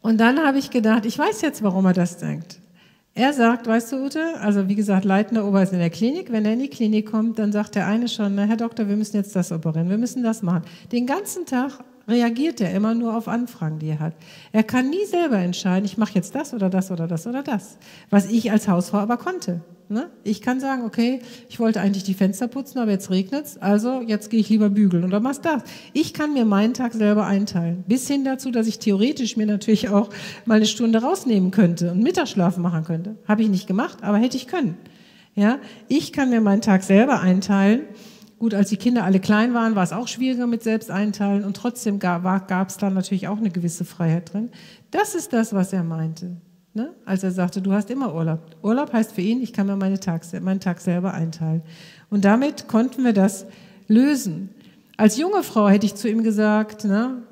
[0.00, 2.58] Und dann habe ich gedacht, ich weiß jetzt, warum er das denkt.
[3.16, 6.54] Er sagt, weißt du, Ute, also wie gesagt, leitender Oberst in der Klinik, wenn er
[6.54, 9.36] in die Klinik kommt, dann sagt der eine schon, na, Herr Doktor, wir müssen jetzt
[9.36, 10.62] das operieren, wir müssen das machen.
[10.90, 14.14] Den ganzen Tag reagiert er immer nur auf Anfragen, die er hat.
[14.52, 17.78] Er kann nie selber entscheiden, ich mache jetzt das oder das oder das oder das,
[18.10, 19.60] was ich als Hausfrau aber konnte.
[19.90, 20.08] Ne?
[20.22, 24.00] Ich kann sagen, okay, ich wollte eigentlich die Fenster putzen, aber jetzt regnet es, also
[24.00, 25.62] jetzt gehe ich lieber bügeln oder machst das.
[25.92, 27.84] Ich kann mir meinen Tag selber einteilen.
[27.86, 30.08] Bis hin dazu, dass ich theoretisch mir natürlich auch
[30.46, 33.16] mal eine Stunde rausnehmen könnte und Mittagsschlafen machen könnte.
[33.28, 34.78] Habe ich nicht gemacht, aber hätte ich können.
[35.34, 37.82] Ja, ich kann mir meinen Tag selber einteilen.
[38.44, 41.56] Gut, als die Kinder alle klein waren, war es auch schwieriger mit selbst einteilen und
[41.56, 42.26] trotzdem gab
[42.68, 44.50] es da natürlich auch eine gewisse Freiheit drin.
[44.90, 46.36] Das ist das, was er meinte.
[46.74, 46.92] Ne?
[47.06, 48.40] Als er sagte, du hast immer Urlaub.
[48.60, 51.62] Urlaub heißt für ihn, ich kann mir meine Tag, meinen Tag selber einteilen.
[52.10, 53.46] Und damit konnten wir das
[53.88, 54.50] lösen.
[54.98, 57.22] Als junge Frau hätte ich zu ihm gesagt, ne,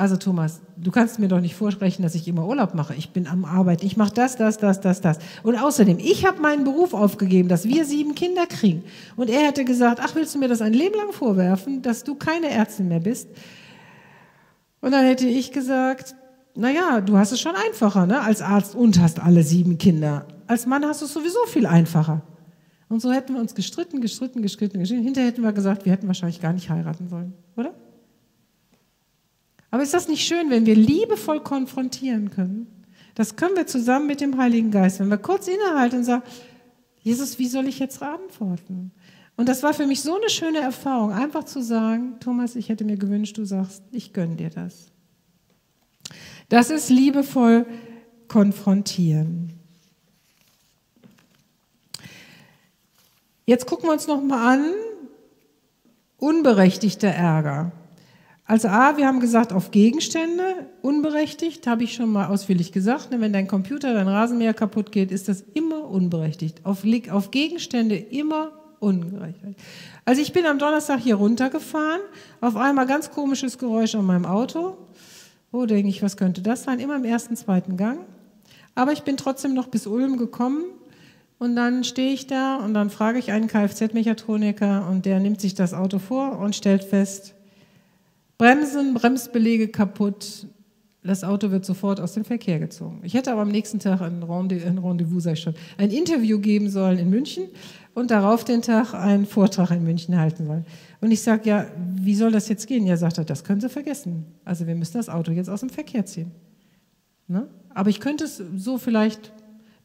[0.00, 2.94] also Thomas, du kannst mir doch nicht vorsprechen, dass ich immer Urlaub mache.
[2.94, 5.18] Ich bin am Arbeiten, ich mache das, das, das, das, das.
[5.42, 8.82] Und außerdem, ich habe meinen Beruf aufgegeben, dass wir sieben Kinder kriegen.
[9.16, 12.14] Und er hätte gesagt, ach, willst du mir das ein Leben lang vorwerfen, dass du
[12.14, 13.28] keine Ärztin mehr bist?
[14.80, 16.14] Und dann hätte ich gesagt,
[16.54, 18.22] naja, du hast es schon einfacher, ne?
[18.22, 20.26] Als Arzt und hast alle sieben Kinder.
[20.46, 22.22] Als Mann hast du es sowieso viel einfacher.
[22.88, 25.04] Und so hätten wir uns gestritten, gestritten, gestritten, gestritten.
[25.04, 27.74] Hinterher hätten wir gesagt, wir hätten wahrscheinlich gar nicht heiraten sollen, oder?
[29.70, 32.66] Aber ist das nicht schön, wenn wir liebevoll konfrontieren können?
[33.14, 35.00] Das können wir zusammen mit dem Heiligen Geist.
[35.00, 36.22] Wenn wir kurz innehalten und sagen,
[37.02, 38.92] Jesus, wie soll ich jetzt antworten?
[39.36, 42.84] Und das war für mich so eine schöne Erfahrung, einfach zu sagen, Thomas, ich hätte
[42.84, 44.88] mir gewünscht, du sagst, ich gönne dir das.
[46.48, 47.64] Das ist liebevoll
[48.28, 49.52] konfrontieren.
[53.46, 54.64] Jetzt gucken wir uns noch mal an
[56.18, 57.72] unberechtigter Ärger.
[58.50, 63.12] Also A, wir haben gesagt auf Gegenstände, unberechtigt, habe ich schon mal ausführlich gesagt.
[63.12, 66.66] Ne, wenn dein Computer, dein Rasenmäher kaputt geht, ist das immer unberechtigt.
[66.66, 66.82] Auf,
[67.12, 69.56] auf Gegenstände immer unberechtigt.
[70.04, 72.00] Also ich bin am Donnerstag hier runtergefahren,
[72.40, 74.78] auf einmal ganz komisches Geräusch an meinem Auto.
[75.52, 76.80] Oh, denke ich, was könnte das sein?
[76.80, 78.00] Immer im ersten, zweiten Gang.
[78.74, 80.64] Aber ich bin trotzdem noch bis Ulm gekommen
[81.38, 85.54] und dann stehe ich da und dann frage ich einen Kfz-Mechatroniker und der nimmt sich
[85.54, 87.36] das Auto vor und stellt fest,
[88.40, 90.46] Bremsen, Bremsbelege kaputt,
[91.02, 93.02] das Auto wird sofort aus dem Verkehr gezogen.
[93.04, 96.38] Ich hätte aber am nächsten Tag ein Rendezvous, ein Rendezvous sag ich schon, ein Interview
[96.38, 97.48] geben sollen in München
[97.92, 100.64] und darauf den Tag einen Vortrag in München halten sollen.
[101.02, 101.66] Und ich sage, ja,
[101.96, 102.86] wie soll das jetzt gehen?
[102.86, 104.24] Ja, sagt er, das können Sie vergessen.
[104.46, 106.30] Also wir müssen das Auto jetzt aus dem Verkehr ziehen.
[107.28, 107.46] Ne?
[107.74, 109.34] Aber ich könnte es so vielleicht,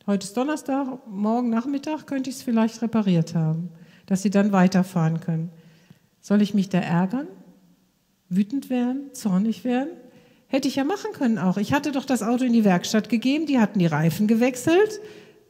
[0.08, 3.68] heute ist Donnerstag, morgen Nachmittag könnte ich es vielleicht repariert haben,
[4.06, 5.50] dass Sie dann weiterfahren können.
[6.22, 7.28] Soll ich mich da ärgern?
[8.36, 9.14] Wütend werden?
[9.14, 9.90] Zornig werden?
[10.48, 11.58] Hätte ich ja machen können auch.
[11.58, 15.02] Ich hatte doch das Auto in die Werkstatt gegeben, die hatten die Reifen gewechselt.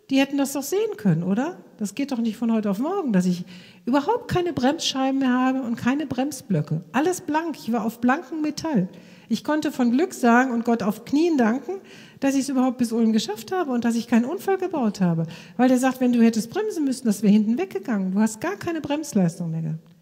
[0.09, 1.57] Die hätten das doch sehen können, oder?
[1.77, 3.43] Das geht doch nicht von heute auf morgen, dass ich
[3.85, 6.83] überhaupt keine Bremsscheiben mehr habe und keine Bremsblöcke.
[6.91, 7.57] Alles blank.
[7.57, 8.87] Ich war auf blankem Metall.
[9.29, 11.81] Ich konnte von Glück sagen und Gott auf Knien danken,
[12.19, 15.25] dass ich es überhaupt bis Ulm geschafft habe und dass ich keinen Unfall gebaut habe.
[15.57, 18.11] Weil der sagt, wenn du hättest bremsen müssen, das wäre hinten weggegangen.
[18.11, 19.94] Du hast gar keine Bremsleistung mehr gehabt.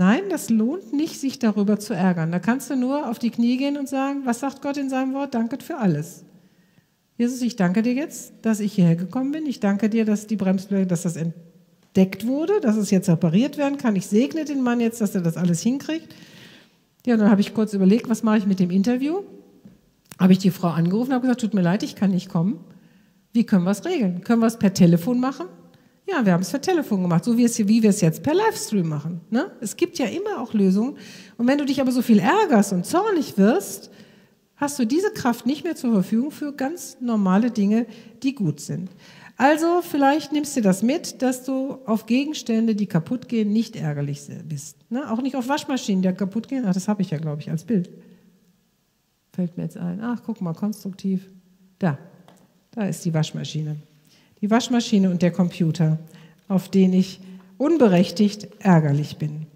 [0.00, 2.32] Nein, das lohnt nicht, sich darüber zu ärgern.
[2.32, 5.12] Da kannst du nur auf die Knie gehen und sagen, was sagt Gott in seinem
[5.12, 5.34] Wort?
[5.34, 6.24] Danke für alles.
[7.18, 9.44] Jesus, ich danke dir jetzt, dass ich hierher gekommen bin.
[9.44, 13.76] Ich danke dir, dass die Bremsblöcke, dass das entdeckt wurde, dass es jetzt repariert werden
[13.76, 13.94] kann.
[13.94, 16.14] Ich segne den Mann jetzt, dass er das alles hinkriegt.
[17.04, 19.18] Ja, dann habe ich kurz überlegt, was mache ich mit dem Interview?
[20.18, 22.58] Habe ich die Frau angerufen und habe gesagt, tut mir leid, ich kann nicht kommen.
[23.34, 24.24] Wie können wir es regeln?
[24.24, 25.44] Können wir es per Telefon machen?
[26.10, 28.34] Ja, wir haben es per Telefon gemacht, so wie, es, wie wir es jetzt per
[28.34, 29.20] Livestream machen.
[29.30, 29.52] Ne?
[29.60, 30.96] Es gibt ja immer auch Lösungen.
[31.36, 33.90] Und wenn du dich aber so viel ärgerst und zornig wirst,
[34.56, 37.86] hast du diese Kraft nicht mehr zur Verfügung für ganz normale Dinge,
[38.22, 38.90] die gut sind.
[39.36, 44.22] Also vielleicht nimmst du das mit, dass du auf Gegenstände, die kaputt gehen, nicht ärgerlich
[44.46, 44.78] bist.
[44.90, 45.10] Ne?
[45.10, 46.64] Auch nicht auf Waschmaschinen, die kaputt gehen.
[46.66, 47.88] Ach, das habe ich ja, glaube ich, als Bild.
[49.32, 50.00] Fällt mir jetzt ein.
[50.02, 51.30] Ach, guck mal, konstruktiv.
[51.78, 51.98] Da,
[52.72, 53.76] da ist die Waschmaschine
[54.40, 55.98] die Waschmaschine und der Computer,
[56.48, 57.20] auf den ich
[57.58, 59.46] unberechtigt ärgerlich bin.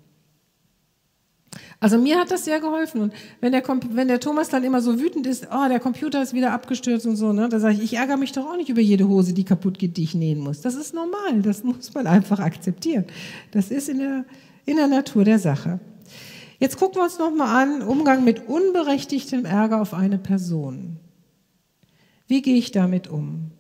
[1.81, 3.03] Also mir hat das sehr geholfen.
[3.03, 6.33] Und wenn der, wenn der Thomas dann immer so wütend ist, oh, der Computer ist
[6.33, 8.81] wieder abgestürzt und so, ne, da sage ich, ich ärgere mich doch auch nicht über
[8.81, 10.61] jede Hose, die kaputt geht, die ich nähen muss.
[10.63, 13.05] Das ist normal, das muss man einfach akzeptieren.
[13.51, 14.25] Das ist in der,
[14.65, 15.81] in der Natur der Sache.
[16.59, 20.97] Jetzt gucken wir uns nochmal an, Umgang mit unberechtigtem Ärger auf eine Person.
[22.27, 23.51] Wie gehe ich damit um?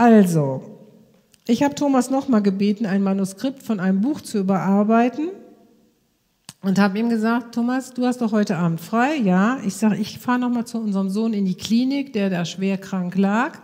[0.00, 0.62] Also,
[1.46, 5.28] ich habe Thomas nochmal gebeten, ein Manuskript von einem Buch zu überarbeiten
[6.62, 9.16] und habe ihm gesagt, Thomas, du hast doch heute Abend frei.
[9.16, 12.78] Ja, ich sage, ich fahre nochmal zu unserem Sohn in die Klinik, der da schwer
[12.78, 13.58] krank lag.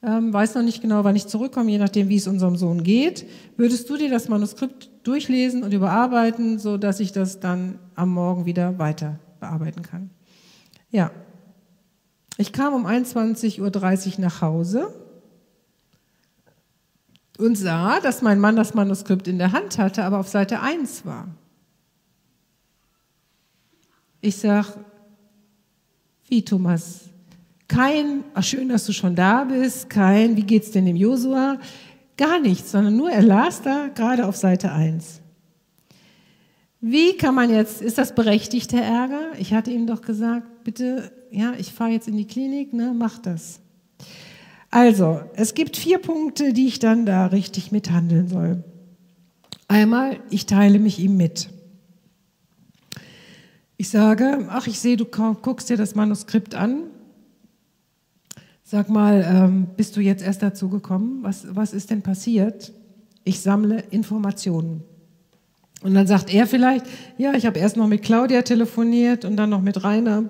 [0.00, 3.26] Ähm, weiß noch nicht genau, wann ich zurückkomme, je nachdem, wie es unserem Sohn geht.
[3.56, 8.46] Würdest du dir das Manuskript durchlesen und überarbeiten, so dass ich das dann am Morgen
[8.46, 10.10] wieder weiter bearbeiten kann?
[10.92, 11.10] Ja.
[12.36, 14.94] Ich kam um 21.30 Uhr nach Hause
[17.38, 21.06] und sah, dass mein Mann das Manuskript in der Hand hatte, aber auf Seite 1
[21.06, 21.28] war.
[24.20, 24.76] Ich sag,
[26.28, 27.02] wie Thomas?
[27.68, 31.58] Kein, ach schön, dass du schon da bist, kein, wie geht's denn dem Josua?
[32.16, 35.20] Gar nichts, sondern nur er las da gerade auf Seite 1.
[36.80, 39.32] Wie kann man jetzt, ist das berechtigter Ärger?
[39.38, 43.18] Ich hatte ihm doch gesagt, bitte, ja, ich fahre jetzt in die Klinik, ne, mach
[43.18, 43.60] das.
[44.70, 48.64] Also, es gibt vier Punkte, die ich dann da richtig mithandeln soll.
[49.66, 51.50] Einmal, ich teile mich ihm mit.
[53.76, 56.84] Ich sage, ach, ich sehe, du guckst dir das Manuskript an.
[58.64, 61.22] Sag mal, ähm, bist du jetzt erst dazu gekommen?
[61.22, 62.72] Was, was ist denn passiert?
[63.24, 64.82] Ich sammle Informationen.
[65.82, 66.84] Und dann sagt er vielleicht,
[67.16, 70.24] ja, ich habe erst noch mit Claudia telefoniert und dann noch mit Rainer,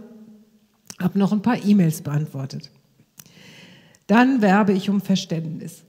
[1.00, 2.70] habe noch ein paar E-Mails beantwortet.
[4.08, 5.84] Dann werbe ich um Verständnis.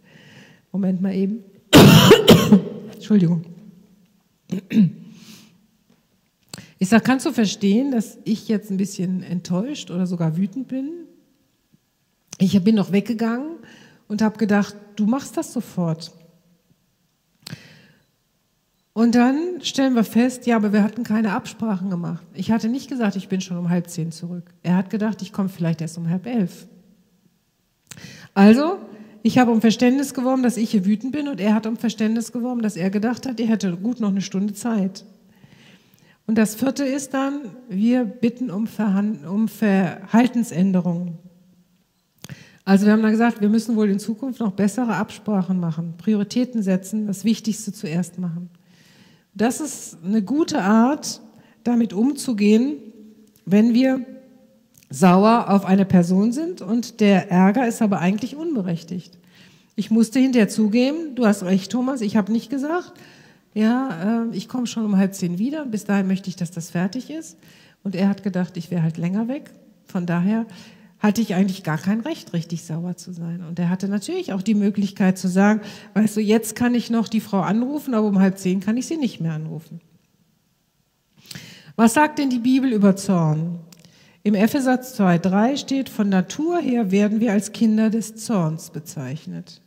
[0.71, 1.43] Moment mal eben.
[2.93, 3.45] Entschuldigung.
[6.77, 10.91] Ich sage, kannst du verstehen, dass ich jetzt ein bisschen enttäuscht oder sogar wütend bin?
[12.37, 13.57] Ich bin noch weggegangen
[14.07, 16.11] und habe gedacht, du machst das sofort.
[18.91, 22.25] Und dann stellen wir fest, ja, aber wir hatten keine Absprachen gemacht.
[22.33, 24.53] Ich hatte nicht gesagt, ich bin schon um halb zehn zurück.
[24.61, 26.67] Er hat gedacht, ich komme vielleicht erst um halb elf.
[28.33, 28.79] Also,
[29.21, 32.31] ich habe um Verständnis geworben, dass ich hier wütend bin und er hat um Verständnis
[32.31, 35.05] geworben, dass er gedacht hat, er hätte gut noch eine Stunde Zeit.
[36.25, 41.17] Und das vierte ist dann, wir bitten um, Verhand um Verhaltensänderungen.
[42.65, 46.61] Also wir haben dann gesagt, wir müssen wohl in Zukunft noch bessere Absprachen machen, Prioritäten
[46.61, 48.51] setzen, das Wichtigste zuerst machen.
[49.33, 51.19] Das ist eine gute Art,
[51.63, 52.77] damit umzugehen,
[53.45, 54.05] wenn wir
[54.89, 59.17] sauer auf eine Person sind und der Ärger ist aber eigentlich unberechtigt.
[59.75, 62.93] Ich musste hinterher zugeben, du hast recht, Thomas, ich habe nicht gesagt,
[63.53, 66.69] ja, äh, ich komme schon um halb zehn wieder, bis dahin möchte ich, dass das
[66.71, 67.37] fertig ist.
[67.83, 69.51] Und er hat gedacht, ich wäre halt länger weg.
[69.85, 70.45] Von daher
[70.99, 73.41] hatte ich eigentlich gar kein Recht, richtig sauer zu sein.
[73.47, 75.61] Und er hatte natürlich auch die Möglichkeit zu sagen,
[75.93, 78.87] weißt du, jetzt kann ich noch die Frau anrufen, aber um halb zehn kann ich
[78.87, 79.79] sie nicht mehr anrufen.
[81.77, 83.59] Was sagt denn die Bibel über Zorn?
[84.29, 89.59] Im Epheser 2,3 steht, von Natur her werden wir als Kinder des Zorns bezeichnet.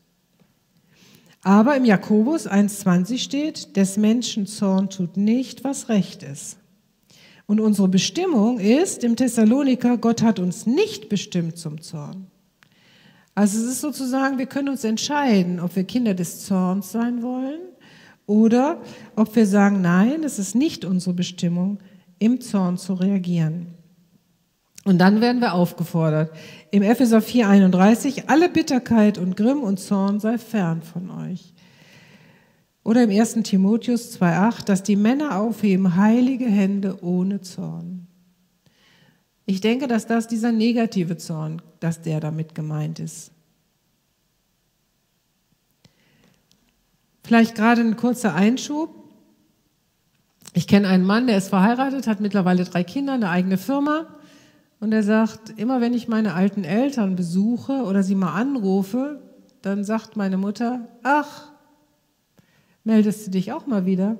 [1.42, 6.58] Aber im Jakobus 1,20 steht, des Menschen Zorn tut nicht, was recht ist.
[7.46, 12.28] Und unsere Bestimmung ist im Thessaloniker, Gott hat uns nicht bestimmt zum Zorn.
[13.34, 17.62] Also es ist sozusagen, wir können uns entscheiden, ob wir Kinder des Zorns sein wollen
[18.26, 18.80] oder
[19.16, 21.80] ob wir sagen, nein, es ist nicht unsere Bestimmung,
[22.20, 23.81] im Zorn zu reagieren.
[24.84, 26.32] Und dann werden wir aufgefordert,
[26.70, 31.54] im Epheser 4,31, alle Bitterkeit und Grimm und Zorn sei fern von euch.
[32.84, 33.34] Oder im 1.
[33.44, 38.08] Timotheus 2,8, dass die Männer aufheben heilige Hände ohne Zorn.
[39.46, 43.30] Ich denke, dass das dieser negative Zorn, dass der damit gemeint ist.
[47.22, 48.94] Vielleicht gerade ein kurzer Einschub.
[50.54, 54.06] Ich kenne einen Mann, der ist verheiratet, hat mittlerweile drei Kinder, eine eigene Firma.
[54.82, 59.22] Und er sagt, immer wenn ich meine alten Eltern besuche oder sie mal anrufe,
[59.60, 61.52] dann sagt meine Mutter, ach,
[62.82, 64.18] meldest du dich auch mal wieder?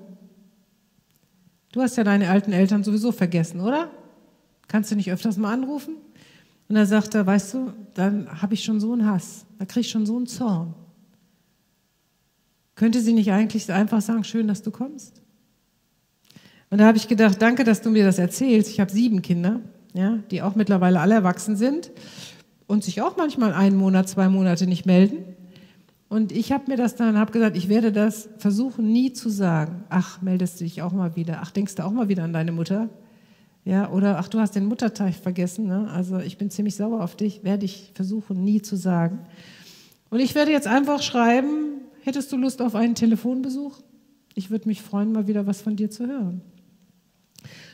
[1.73, 3.91] Du hast ja deine alten Eltern sowieso vergessen, oder?
[4.69, 5.97] Kannst du nicht öfters mal anrufen?
[6.69, 9.91] Und er sagte, weißt du, dann habe ich schon so einen Hass, da kriege ich
[9.91, 10.75] schon so einen Zorn.
[12.77, 15.23] Könnte sie nicht eigentlich einfach sagen, schön, dass du kommst?
[16.71, 18.71] Und da habe ich gedacht, danke, dass du mir das erzählst.
[18.71, 19.61] Ich habe sieben Kinder
[19.95, 21.91] ja, die auch mittlerweile alle erwachsen sind
[22.67, 25.25] und sich auch manchmal einen Monat, zwei Monate nicht melden.
[26.09, 29.85] Und ich habe mir das dann, habe gesagt, ich werde das versuchen, nie zu sagen.
[29.89, 31.41] Ach, meldest du dich auch mal wieder?
[31.43, 32.91] Ach, denkst du auch mal wieder an deine Mutter?
[33.65, 35.67] Ja, oder ach, du hast den Mutterteig vergessen.
[35.69, 35.89] Ne?
[35.91, 37.45] Also ich bin ziemlich sauer auf dich.
[37.45, 39.21] Werde ich versuchen, nie zu sagen.
[40.11, 43.81] Und ich werde jetzt einfach schreiben, hättest du Lust auf einen Telefonbesuch?
[44.35, 46.43] Ich würde mich freuen, mal wieder was von dir zu hören.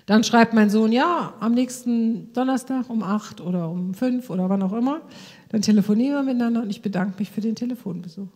[0.09, 4.63] Dann schreibt mein Sohn, ja, am nächsten Donnerstag um acht oder um fünf oder wann
[4.63, 5.03] auch immer.
[5.51, 8.31] Dann telefonieren wir miteinander und ich bedanke mich für den Telefonbesuch.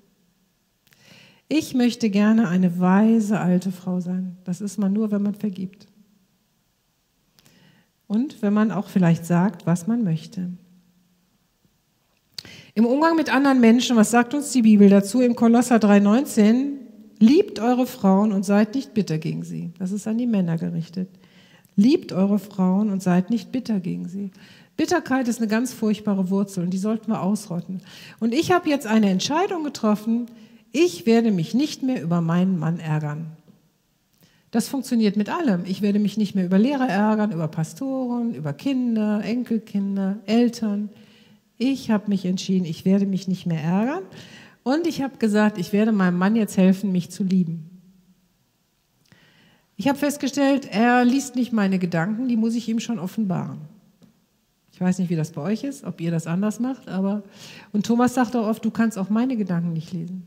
[1.48, 4.36] Ich möchte gerne eine weise alte Frau sein.
[4.44, 5.86] Das ist man nur, wenn man vergibt.
[8.06, 10.50] Und wenn man auch vielleicht sagt, was man möchte.
[12.74, 15.22] Im Umgang mit anderen Menschen, was sagt uns die Bibel dazu?
[15.22, 16.72] Im Kolosser 3,19,
[17.18, 19.72] liebt eure Frauen und seid nicht bitter gegen sie.
[19.78, 21.08] Das ist an die Männer gerichtet.
[21.76, 24.30] Liebt eure Frauen und seid nicht bitter gegen sie.
[24.76, 27.80] Bitterkeit ist eine ganz furchtbare Wurzel und die sollten wir ausrotten.
[28.20, 30.26] Und ich habe jetzt eine Entscheidung getroffen,
[30.72, 33.26] ich werde mich nicht mehr über meinen Mann ärgern.
[34.50, 35.64] Das funktioniert mit allem.
[35.66, 40.90] Ich werde mich nicht mehr über Lehrer ärgern, über Pastoren, über Kinder, Enkelkinder, Eltern.
[41.56, 44.02] Ich habe mich entschieden, ich werde mich nicht mehr ärgern.
[44.62, 47.71] Und ich habe gesagt, ich werde meinem Mann jetzt helfen, mich zu lieben.
[49.76, 53.58] Ich habe festgestellt, er liest nicht meine Gedanken, die muss ich ihm schon offenbaren.
[54.72, 57.22] Ich weiß nicht, wie das bei euch ist, ob ihr das anders macht, aber
[57.72, 60.26] und Thomas sagt auch oft, du kannst auch meine Gedanken nicht lesen.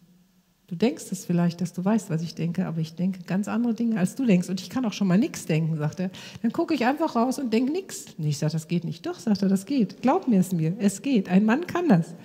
[0.68, 3.76] Du denkst es vielleicht, dass du weißt, was ich denke, aber ich denke ganz andere
[3.76, 4.50] Dinge, als du denkst.
[4.50, 6.10] Und ich kann auch schon mal nichts denken, sagt er.
[6.42, 8.06] Dann gucke ich einfach raus und denke nichts.
[8.18, 9.06] Und ich sage, das geht nicht.
[9.06, 10.02] Doch, sagt er, das geht.
[10.02, 11.30] Glaub mir es mir, es geht.
[11.30, 12.16] Ein Mann kann das.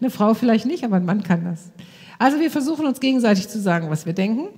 [0.00, 1.70] Eine Frau vielleicht nicht, aber ein Mann kann das.
[2.18, 4.48] Also wir versuchen uns gegenseitig zu sagen, was wir denken.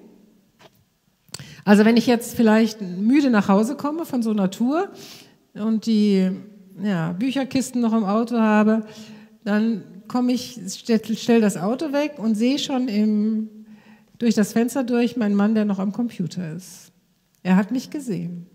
[1.67, 4.89] Also wenn ich jetzt vielleicht müde nach Hause komme von so einer Tour
[5.53, 6.31] und die
[6.81, 8.87] ja, Bücherkisten noch im Auto habe,
[9.43, 13.49] dann komme ich, stelle stell das Auto weg und sehe schon im,
[14.19, 16.93] durch das Fenster durch meinen Mann, der noch am Computer ist.
[17.43, 18.47] Er hat mich gesehen.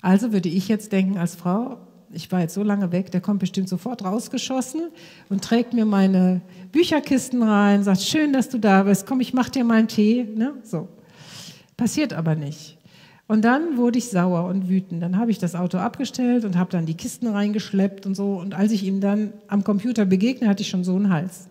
[0.00, 1.76] Also würde ich jetzt denken als Frau,
[2.10, 4.88] ich war jetzt so lange weg, der kommt bestimmt sofort rausgeschossen
[5.28, 6.40] und trägt mir meine
[6.72, 10.24] Bücherkisten rein, sagt, schön, dass du da bist, komm, ich mach dir mal einen Tee.
[10.24, 10.54] Ne?
[10.62, 10.88] So.
[11.84, 12.78] Passiert aber nicht.
[13.28, 15.02] Und dann wurde ich sauer und wütend.
[15.02, 18.38] Dann habe ich das Auto abgestellt und habe dann die Kisten reingeschleppt und so.
[18.38, 21.46] Und als ich ihm dann am Computer begegne, hatte ich schon so einen Hals.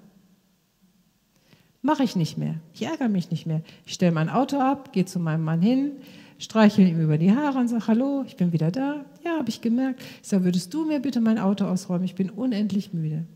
[1.84, 2.56] Mache ich nicht mehr.
[2.74, 3.62] Ich ärgere mich nicht mehr.
[3.86, 5.92] Ich stelle mein Auto ab, gehe zu meinem Mann hin,
[6.40, 9.06] streichel ihm über die Haare und sage, hallo, ich bin wieder da.
[9.24, 10.02] Ja, habe ich gemerkt.
[10.24, 12.06] Ich sage, würdest du mir bitte mein Auto ausräumen?
[12.06, 13.28] Ich bin unendlich müde.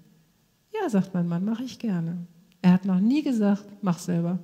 [0.73, 2.17] Ja, sagt mein Mann, mache ich gerne.
[2.63, 4.39] Er hat noch nie gesagt, mach selber.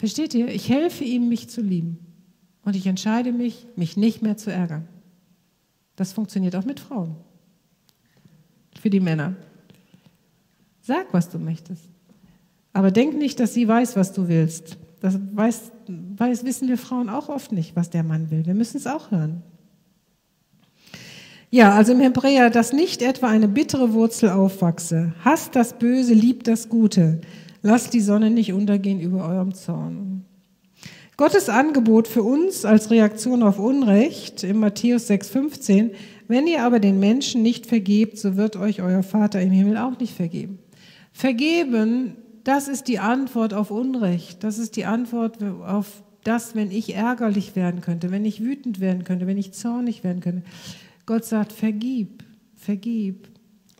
[0.00, 0.48] Versteht ihr?
[0.48, 1.98] Ich helfe ihm, mich zu lieben.
[2.64, 4.88] Und ich entscheide mich, mich nicht mehr zu ärgern.
[5.94, 7.16] Das funktioniert auch mit Frauen.
[8.80, 9.36] Für die Männer.
[10.80, 11.82] Sag, was du möchtest.
[12.72, 14.78] Aber denk nicht, dass sie weiß, was du willst.
[15.02, 18.46] Das weiß, weiß, wissen wir Frauen auch oft nicht, was der Mann will.
[18.46, 19.42] Wir müssen es auch hören.
[21.50, 25.12] Ja, also im Hebräer, dass nicht etwa eine bittere Wurzel aufwachse.
[25.22, 27.20] Hasst das Böse, liebt das Gute.
[27.62, 30.24] Lasst die Sonne nicht untergehen über eurem Zorn.
[31.16, 35.90] Gottes Angebot für uns als Reaktion auf Unrecht in Matthäus 6,15,
[36.28, 39.98] wenn ihr aber den Menschen nicht vergebt, so wird euch euer Vater im Himmel auch
[39.98, 40.60] nicht vergeben.
[41.12, 44.42] Vergeben, das ist die Antwort auf Unrecht.
[44.44, 49.04] Das ist die Antwort auf das, wenn ich ärgerlich werden könnte, wenn ich wütend werden
[49.04, 50.42] könnte, wenn ich zornig werden könnte.
[51.04, 53.28] Gott sagt, vergib, vergib.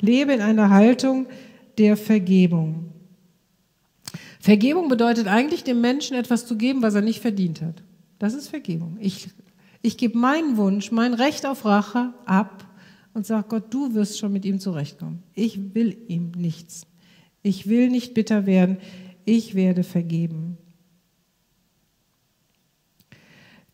[0.00, 1.26] Lebe in einer Haltung
[1.78, 2.92] der Vergebung.
[4.40, 7.82] Vergebung bedeutet eigentlich dem Menschen etwas zu geben, was er nicht verdient hat.
[8.18, 8.96] Das ist Vergebung.
[8.98, 9.28] Ich,
[9.82, 12.66] ich gebe meinen Wunsch, mein Recht auf Rache ab
[13.12, 15.22] und sage, Gott, du wirst schon mit ihm zurechtkommen.
[15.34, 16.86] Ich will ihm nichts.
[17.42, 18.78] Ich will nicht bitter werden.
[19.26, 20.56] Ich werde vergeben.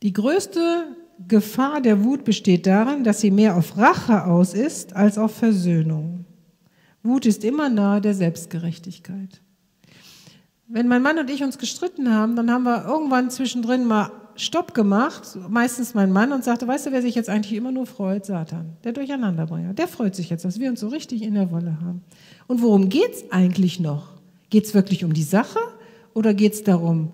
[0.03, 0.97] Die größte
[1.29, 6.25] Gefahr der Wut besteht darin, dass sie mehr auf Rache aus ist als auf Versöhnung.
[7.05, 9.41] Wut ist immer nahe der Selbstgerechtigkeit.
[10.69, 14.75] Wenn mein Mann und ich uns gestritten haben, dann haben wir irgendwann zwischendrin mal Stopp
[14.75, 18.27] gemacht, meistens mein Mann, und sagte, weißt du, wer sich jetzt eigentlich immer nur freut?
[18.27, 19.73] Satan, der Durcheinanderbringer.
[19.75, 22.03] Der freut sich jetzt, dass wir uns so richtig in der Wolle haben.
[22.47, 24.15] Und worum geht's eigentlich noch?
[24.51, 25.61] Geht's wirklich um die Sache
[26.13, 27.13] oder geht's darum,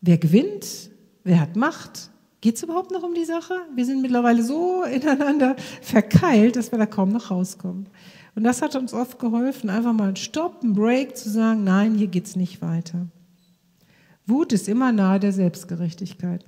[0.00, 0.90] wer gewinnt,
[1.24, 3.54] wer hat Macht, Geht es überhaupt noch um die Sache?
[3.74, 7.86] Wir sind mittlerweile so ineinander verkeilt, dass wir da kaum noch rauskommen.
[8.34, 11.94] Und das hat uns oft geholfen, einfach mal einen Stopp, einen Break zu sagen, nein,
[11.94, 13.08] hier geht es nicht weiter.
[14.26, 16.44] Wut ist immer nahe der Selbstgerechtigkeit.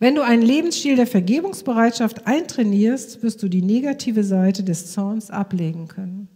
[0.00, 5.88] Wenn du einen Lebensstil der Vergebungsbereitschaft eintrainierst, wirst du die negative Seite des Zorns ablegen
[5.88, 6.28] können.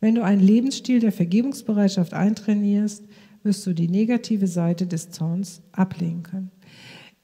[0.00, 3.04] Wenn du einen Lebensstil der Vergebungsbereitschaft eintrainierst,
[3.42, 6.50] wirst du die negative Seite des Zorns ablegen können.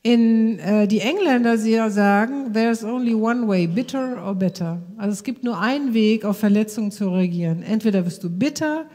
[0.02, 4.80] In, äh, die Engländer sie sagen, there's only one way, bitter or better.
[4.96, 7.62] Also es gibt nur einen Weg, auf Verletzungen zu reagieren.
[7.62, 8.86] Entweder wirst du bitter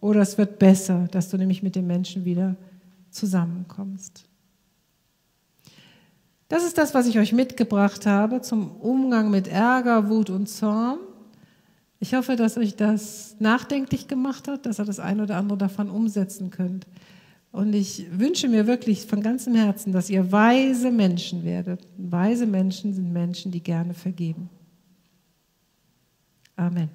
[0.00, 2.56] oder es wird besser, dass du nämlich mit dem Menschen wieder
[3.10, 4.24] zusammenkommst.
[6.48, 10.98] Das ist das, was ich euch mitgebracht habe zum Umgang mit Ärger, Wut und Zorn.
[12.00, 15.90] Ich hoffe, dass euch das nachdenklich gemacht hat, dass ihr das ein oder andere davon
[15.90, 16.86] umsetzen könnt.
[17.50, 21.80] Und ich wünsche mir wirklich von ganzem Herzen, dass ihr weise Menschen werdet.
[21.96, 24.50] Weise Menschen sind Menschen, die gerne vergeben.
[26.56, 26.90] Amen.